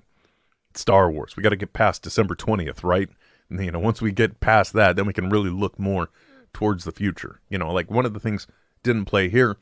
Star 0.74 1.10
Wars. 1.10 1.36
We 1.36 1.44
got 1.44 1.50
to 1.50 1.56
get 1.56 1.74
past 1.74 2.04
December 2.04 2.36
20th, 2.36 2.84
right? 2.84 3.10
And, 3.50 3.64
you 3.64 3.72
know, 3.72 3.80
once 3.80 4.02
we 4.02 4.12
get 4.12 4.40
past 4.40 4.74
that, 4.74 4.96
then 4.96 5.06
we 5.06 5.14
can 5.14 5.30
really 5.30 5.50
look 5.50 5.80
more 5.80 6.10
towards 6.54 6.84
the 6.84 6.92
future. 6.92 7.40
You 7.50 7.58
know, 7.58 7.72
like 7.72 7.90
one 7.90 8.06
of 8.06 8.14
the 8.14 8.20
things 8.20 8.48
didn't 8.84 9.06
play 9.06 9.30
here, 9.30 9.58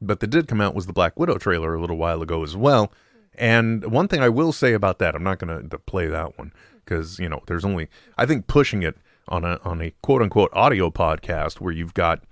but 0.00 0.20
that 0.20 0.28
did 0.28 0.48
come 0.48 0.60
out 0.60 0.74
was 0.74 0.86
the 0.86 0.92
Black 0.92 1.18
Widow 1.18 1.38
trailer 1.38 1.74
a 1.74 1.80
little 1.80 1.96
while 1.96 2.22
ago 2.22 2.42
as 2.42 2.56
well. 2.56 2.92
And 3.38 3.90
one 3.90 4.08
thing 4.08 4.20
I 4.20 4.30
will 4.30 4.52
say 4.52 4.72
about 4.72 4.98
that, 4.98 5.14
I'm 5.14 5.22
not 5.22 5.38
going 5.38 5.68
to 5.68 5.78
play 5.78 6.06
that 6.06 6.38
one 6.38 6.52
because 6.86 7.18
you 7.18 7.28
know 7.28 7.42
there's 7.46 7.64
only 7.64 7.88
I 8.16 8.24
think 8.24 8.46
pushing 8.46 8.82
it 8.82 8.96
on 9.28 9.44
a 9.44 9.58
on 9.64 9.80
a 9.80 9.92
quote 10.02 10.22
unquote 10.22 10.50
audio 10.52 10.90
podcast 10.90 11.60
where 11.60 11.72
you've 11.72 11.94
got 11.94 12.22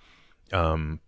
um 0.52 1.00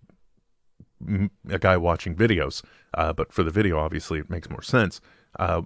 a 1.48 1.58
guy 1.58 1.76
watching 1.76 2.14
videos, 2.14 2.62
uh, 2.94 3.12
but 3.12 3.32
for 3.32 3.42
the 3.42 3.50
video, 3.50 3.78
obviously, 3.78 4.18
it 4.18 4.30
makes 4.30 4.48
more 4.48 4.62
sense. 4.62 5.00
Uh, 5.38 5.62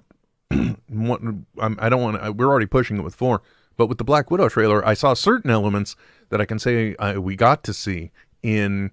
one, 0.88 1.46
I 1.59 1.88
don't 1.88 2.02
want. 2.02 2.37
We're 2.37 2.48
already 2.48 2.66
pushing 2.66 2.98
it 2.98 3.02
with 3.02 3.14
four, 3.14 3.42
but 3.76 3.87
with 3.87 3.98
the 3.98 4.04
Black 4.04 4.30
Widow 4.30 4.48
trailer, 4.48 4.87
I 4.87 4.94
saw 4.94 5.14
certain 5.14 5.50
elements 5.50 5.96
that 6.30 6.40
I 6.40 6.44
can 6.44 6.59
say 6.59 6.94
uh, 6.96 7.20
we 7.20 7.37
got 7.37 7.62
to 7.64 7.72
see 7.72 8.11
in 8.42 8.90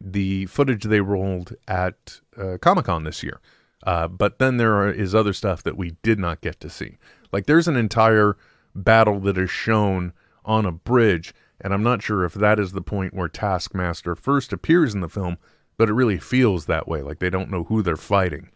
the 0.00 0.46
footage 0.46 0.84
they 0.84 1.00
rolled 1.00 1.54
at 1.68 2.20
uh, 2.36 2.58
Comic 2.60 2.86
Con 2.86 3.04
this 3.04 3.22
year. 3.22 3.40
Uh, 3.86 4.08
but 4.08 4.38
then 4.38 4.56
there 4.56 4.74
are, 4.76 4.90
is 4.90 5.14
other 5.14 5.32
stuff 5.32 5.62
that 5.62 5.76
we 5.76 5.96
did 6.02 6.18
not 6.18 6.40
get 6.40 6.58
to 6.60 6.70
see. 6.70 6.96
Like 7.32 7.46
there's 7.46 7.68
an 7.68 7.76
entire 7.76 8.36
battle 8.74 9.20
that 9.20 9.36
is 9.36 9.50
shown 9.50 10.14
on 10.44 10.66
a 10.66 10.72
bridge, 10.72 11.34
and 11.60 11.72
I'm 11.72 11.82
not 11.82 12.02
sure 12.02 12.24
if 12.24 12.34
that 12.34 12.58
is 12.58 12.72
the 12.72 12.82
point 12.82 13.14
where 13.14 13.28
Taskmaster 13.28 14.14
first 14.14 14.52
appears 14.52 14.94
in 14.94 15.00
the 15.00 15.08
film, 15.08 15.38
but 15.76 15.88
it 15.88 15.94
really 15.94 16.18
feels 16.18 16.66
that 16.66 16.86
way. 16.88 17.02
Like 17.02 17.18
they 17.18 17.30
don't 17.30 17.50
know 17.50 17.64
who 17.64 17.82
they're 17.82 17.96
fighting. 17.96 18.50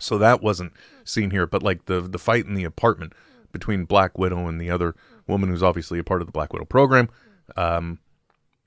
So 0.00 0.18
that 0.18 0.42
wasn't 0.42 0.72
seen 1.04 1.30
here, 1.30 1.46
but 1.46 1.62
like 1.62 1.86
the 1.86 2.00
the 2.00 2.18
fight 2.18 2.46
in 2.46 2.54
the 2.54 2.64
apartment 2.64 3.12
between 3.52 3.84
Black 3.84 4.18
Widow 4.18 4.46
and 4.46 4.60
the 4.60 4.70
other 4.70 4.94
woman 5.26 5.48
who's 5.48 5.62
obviously 5.62 5.98
a 5.98 6.04
part 6.04 6.20
of 6.20 6.26
the 6.26 6.32
Black 6.32 6.52
Widow 6.52 6.66
program, 6.66 7.08
um, 7.56 7.98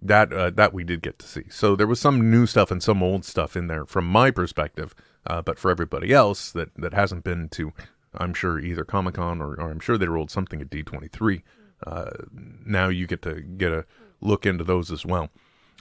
that 0.01 0.31
uh, 0.33 0.49
that 0.51 0.73
we 0.73 0.83
did 0.83 1.01
get 1.01 1.19
to 1.19 1.27
see. 1.27 1.43
So 1.49 1.75
there 1.75 1.87
was 1.87 1.99
some 1.99 2.31
new 2.31 2.45
stuff 2.45 2.71
and 2.71 2.81
some 2.81 3.03
old 3.03 3.25
stuff 3.25 3.55
in 3.55 3.67
there 3.67 3.85
from 3.85 4.05
my 4.05 4.31
perspective, 4.31 4.95
uh, 5.27 5.41
but 5.41 5.59
for 5.59 5.69
everybody 5.69 6.13
else 6.13 6.51
that 6.51 6.73
that 6.75 6.93
hasn't 6.93 7.23
been 7.23 7.49
to, 7.49 7.73
I'm 8.13 8.33
sure 8.33 8.59
either 8.59 8.83
Comic 8.83 9.15
Con 9.15 9.41
or, 9.41 9.55
or, 9.55 9.69
I'm 9.71 9.79
sure 9.79 9.97
they 9.97 10.07
rolled 10.07 10.31
something 10.31 10.61
at 10.61 10.69
D23. 10.69 11.43
Uh, 11.85 12.11
now 12.65 12.89
you 12.89 13.07
get 13.07 13.21
to 13.23 13.41
get 13.41 13.71
a 13.71 13.85
look 14.21 14.45
into 14.45 14.63
those 14.63 14.91
as 14.91 15.05
well. 15.05 15.29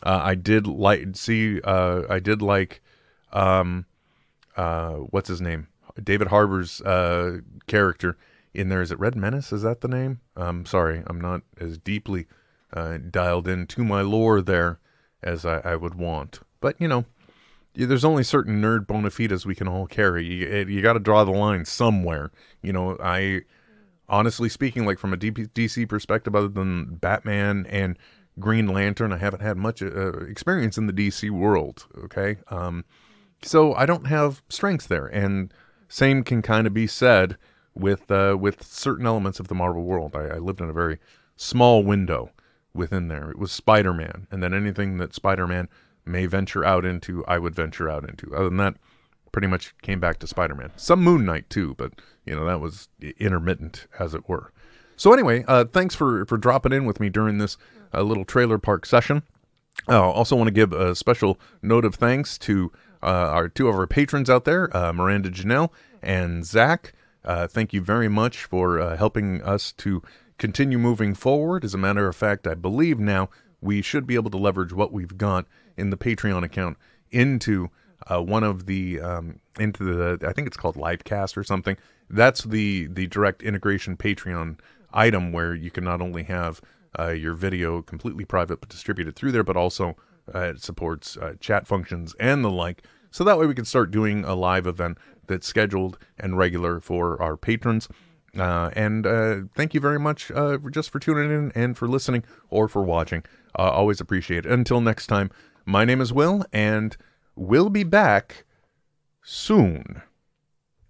Uh, 0.02 0.20
I 0.22 0.34
did 0.34 0.66
like 0.66 1.16
see. 1.16 1.61
Uh, 1.62 2.02
I 2.08 2.18
did 2.18 2.42
like. 2.42 2.82
Um, 3.32 3.87
uh, 4.56 4.94
what's 4.94 5.28
his 5.28 5.40
name? 5.40 5.68
David 6.02 6.28
Harbour's 6.28 6.80
character 7.66 8.16
in 8.54 8.68
there. 8.68 8.82
Is 8.82 8.92
it 8.92 8.98
Red 8.98 9.16
Menace? 9.16 9.52
Is 9.52 9.62
that 9.62 9.80
the 9.80 9.88
name? 9.88 10.20
I'm 10.37 10.66
sorry, 10.66 11.02
I'm 11.06 11.20
not 11.20 11.42
as 11.61 11.78
deeply 11.78 12.26
uh, 12.72 12.98
dialed 12.98 13.48
into 13.48 13.84
my 13.84 14.02
lore 14.02 14.40
there 14.40 14.78
as 15.22 15.44
I, 15.44 15.58
I, 15.61 15.76
would 15.76 15.94
want. 15.94 16.40
But 16.61 16.80
you 16.80 16.88
know, 16.88 17.04
there's 17.74 18.04
only 18.04 18.22
certain 18.22 18.61
nerd 18.61 18.87
bona 18.87 19.11
fides 19.11 19.46
we 19.46 19.54
can 19.54 19.68
all 19.68 19.87
carry. 19.87 20.24
You, 20.24 20.66
you 20.68 20.82
got 20.82 20.94
to 20.94 21.00
draw 21.00 21.24
the 21.24 21.32
line 21.32 21.64
somewhere. 21.64 22.30
You 22.62 22.72
know, 22.72 22.96
I 23.02 23.42
honestly 24.09 24.49
speaking, 24.49 24.85
like 24.87 24.99
from 24.99 25.12
a 25.12 25.16
DC 25.16 25.88
perspective, 25.88 26.35
other 26.35 26.49
than 26.49 26.97
Batman 26.97 27.66
and 27.68 27.99
Green 28.38 28.68
Lantern, 28.68 29.12
I 29.12 29.18
haven't 29.18 29.42
had 29.42 29.57
much 29.57 29.83
uh, 29.83 30.21
experience 30.27 30.79
in 30.79 30.87
the 30.87 30.92
DC 30.92 31.31
world. 31.31 31.87
Okay, 32.05 32.38
um, 32.49 32.85
so 33.42 33.75
I 33.75 33.87
don't 33.87 34.07
have 34.07 34.42
strengths 34.49 34.87
there, 34.87 35.07
and 35.07 35.53
same 35.88 36.23
can 36.23 36.42
kind 36.42 36.66
of 36.66 36.75
be 36.75 36.87
said 36.87 37.37
with 37.75 38.11
uh, 38.11 38.37
with 38.38 38.62
certain 38.64 39.07
elements 39.07 39.40
of 39.40 39.49
the 39.49 39.55
Marvel 39.55 39.83
world. 39.83 40.14
I, 40.14 40.37
I 40.37 40.38
lived 40.38 40.61
in 40.61 40.71
a 40.71 40.75
very 40.75 40.99
small 41.37 41.83
window 41.83 42.31
within 42.75 43.09
there. 43.09 43.31
It 43.31 43.38
was 43.38 43.53
Spider 43.53 43.92
Man, 43.94 44.27
and 44.31 44.42
then 44.42 44.55
anything 44.55 44.99
that 44.99 45.14
Spider 45.14 45.47
Man 45.47 45.68
may 46.05 46.27
venture 46.27 46.64
out 46.64 46.85
into, 46.85 47.25
I 47.27 47.38
would 47.38 47.55
venture 47.55 47.90
out 47.90 48.09
into. 48.09 48.35
Other 48.35 48.49
than 48.49 48.57
that, 48.59 48.77
pretty 49.33 49.47
much 49.47 49.75
came 49.83 50.01
back 50.01 50.18
to 50.21 50.27
Spider 50.27 50.55
Man. 50.55 50.73
Some 50.77 51.03
Moon 51.03 51.25
Knight 51.25 51.49
too, 51.51 51.75
but 51.77 51.92
you 52.28 52.36
know 52.36 52.44
that 52.44 52.60
was 52.60 52.88
intermittent, 53.18 53.86
as 53.98 54.14
it 54.14 54.28
were. 54.28 54.52
So 54.96 55.12
anyway, 55.12 55.44
uh, 55.48 55.64
thanks 55.64 55.94
for 55.94 56.26
for 56.26 56.36
dropping 56.36 56.72
in 56.72 56.84
with 56.84 57.00
me 57.00 57.08
during 57.08 57.38
this 57.38 57.56
uh, 57.94 58.02
little 58.02 58.24
trailer 58.24 58.58
park 58.58 58.84
session. 58.84 59.22
I 59.86 59.94
uh, 59.94 60.00
also 60.00 60.36
want 60.36 60.48
to 60.48 60.52
give 60.52 60.72
a 60.72 60.94
special 60.94 61.38
note 61.62 61.84
of 61.84 61.94
thanks 61.94 62.36
to 62.38 62.72
uh, 63.02 63.06
our 63.06 63.48
two 63.48 63.68
of 63.68 63.76
our 63.76 63.86
patrons 63.86 64.28
out 64.28 64.44
there, 64.44 64.76
uh, 64.76 64.92
Miranda 64.92 65.30
Janelle 65.30 65.70
and 66.02 66.44
Zach. 66.44 66.92
Uh, 67.24 67.46
thank 67.46 67.72
you 67.72 67.80
very 67.80 68.08
much 68.08 68.44
for 68.44 68.96
helping 68.96 69.42
us 69.42 69.72
to 69.72 70.02
continue 70.36 70.78
moving 70.78 71.14
forward. 71.14 71.64
As 71.64 71.74
a 71.74 71.78
matter 71.78 72.08
of 72.08 72.16
fact, 72.16 72.46
I 72.46 72.54
believe 72.54 72.98
now 72.98 73.28
we 73.60 73.82
should 73.82 74.06
be 74.06 74.16
able 74.16 74.30
to 74.30 74.36
leverage 74.36 74.72
what 74.72 74.92
we've 74.92 75.16
got 75.16 75.46
in 75.76 75.90
the 75.90 75.96
Patreon 75.96 76.44
account 76.44 76.76
into 77.10 77.70
one 78.08 78.42
of 78.42 78.66
the 78.66 79.00
um, 79.00 79.40
into 79.60 79.84
the 79.84 80.26
I 80.26 80.32
think 80.32 80.48
it's 80.48 80.56
called 80.56 80.76
Livecast 80.76 81.36
or 81.36 81.44
something. 81.44 81.76
That's 82.11 82.42
the 82.44 82.87
the 82.87 83.07
direct 83.07 83.42
integration 83.42 83.97
Patreon 83.97 84.59
item 84.92 85.33
where 85.33 85.55
you 85.55 85.71
can 85.71 85.85
not 85.85 86.01
only 86.01 86.25
have 86.25 86.61
uh, 86.99 87.09
your 87.09 87.35
video 87.35 87.83
completely 87.83 88.25
private 88.25 88.61
but 88.61 88.68
distributed 88.68 89.16
through 89.16 89.33
there, 89.33 89.44
but 89.44 89.57
also 89.57 89.97
uh, 90.35 90.40
it 90.40 90.62
supports 90.62 91.16
uh, 91.16 91.35
chat 91.40 91.66
functions 91.66 92.14
and 92.18 92.44
the 92.44 92.51
like. 92.51 92.83
So 93.11 93.25
that 93.25 93.38
way 93.38 93.47
we 93.47 93.55
can 93.55 93.64
start 93.64 93.90
doing 93.90 94.25
a 94.25 94.35
live 94.35 94.66
event 94.66 94.99
that's 95.27 95.47
scheduled 95.47 95.99
and 96.18 96.37
regular 96.37 96.81
for 96.81 97.21
our 97.23 97.37
patrons. 97.37 97.88
Uh, 98.38 98.71
and 98.75 99.07
uh, 99.07 99.37
thank 99.55 99.75
you 99.75 99.81
very 99.81 99.99
much 99.99 100.31
uh, 100.31 100.59
just 100.71 100.90
for 100.90 100.99
tuning 100.99 101.31
in 101.31 101.53
and 101.55 101.77
for 101.77 101.88
listening 101.88 102.25
or 102.51 102.68
for 102.68 102.83
watching. 102.83 103.25
Always 103.55 104.01
appreciate 104.01 104.47
it. 104.47 104.53
Until 104.53 104.81
next 104.81 105.07
time, 105.07 105.31
my 105.64 105.85
name 105.85 106.01
is 106.01 106.12
Will, 106.12 106.44
and 106.53 106.97
we'll 107.35 107.71
be 107.71 107.83
back 107.83 108.44
soon. 109.23 110.03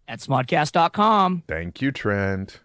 At 0.09 0.21
smodcast.com. 0.21 1.43
Thank 1.47 1.83
you, 1.83 1.93
Trent. 1.93 2.61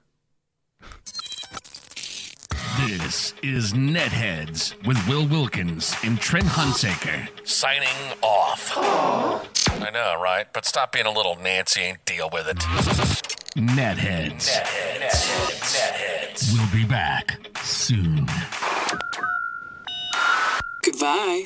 This 2.88 3.34
is 3.44 3.74
Netheads 3.74 4.74
with 4.88 4.98
Will 5.08 5.28
Wilkins 5.28 5.96
and 6.04 6.20
Trent 6.20 6.48
Hunsaker. 6.48 7.28
Signing 7.48 7.88
off. 8.22 8.72
I 8.78 9.90
know, 9.94 10.20
right? 10.20 10.48
But 10.54 10.66
stop 10.66 10.92
being 10.92 11.06
a 11.06 11.12
little 11.12 11.36
Nancy 11.36 11.82
and 11.84 11.98
deal 12.06 12.30
with 12.32 12.48
it. 12.48 12.58
Netheads. 13.56 14.50
Netheads. 14.50 15.50
Netheads. 15.52 16.54
We'll 16.54 16.72
be 16.72 16.88
back 16.88 17.38
soon. 17.62 18.26
Goodbye. 20.84 21.46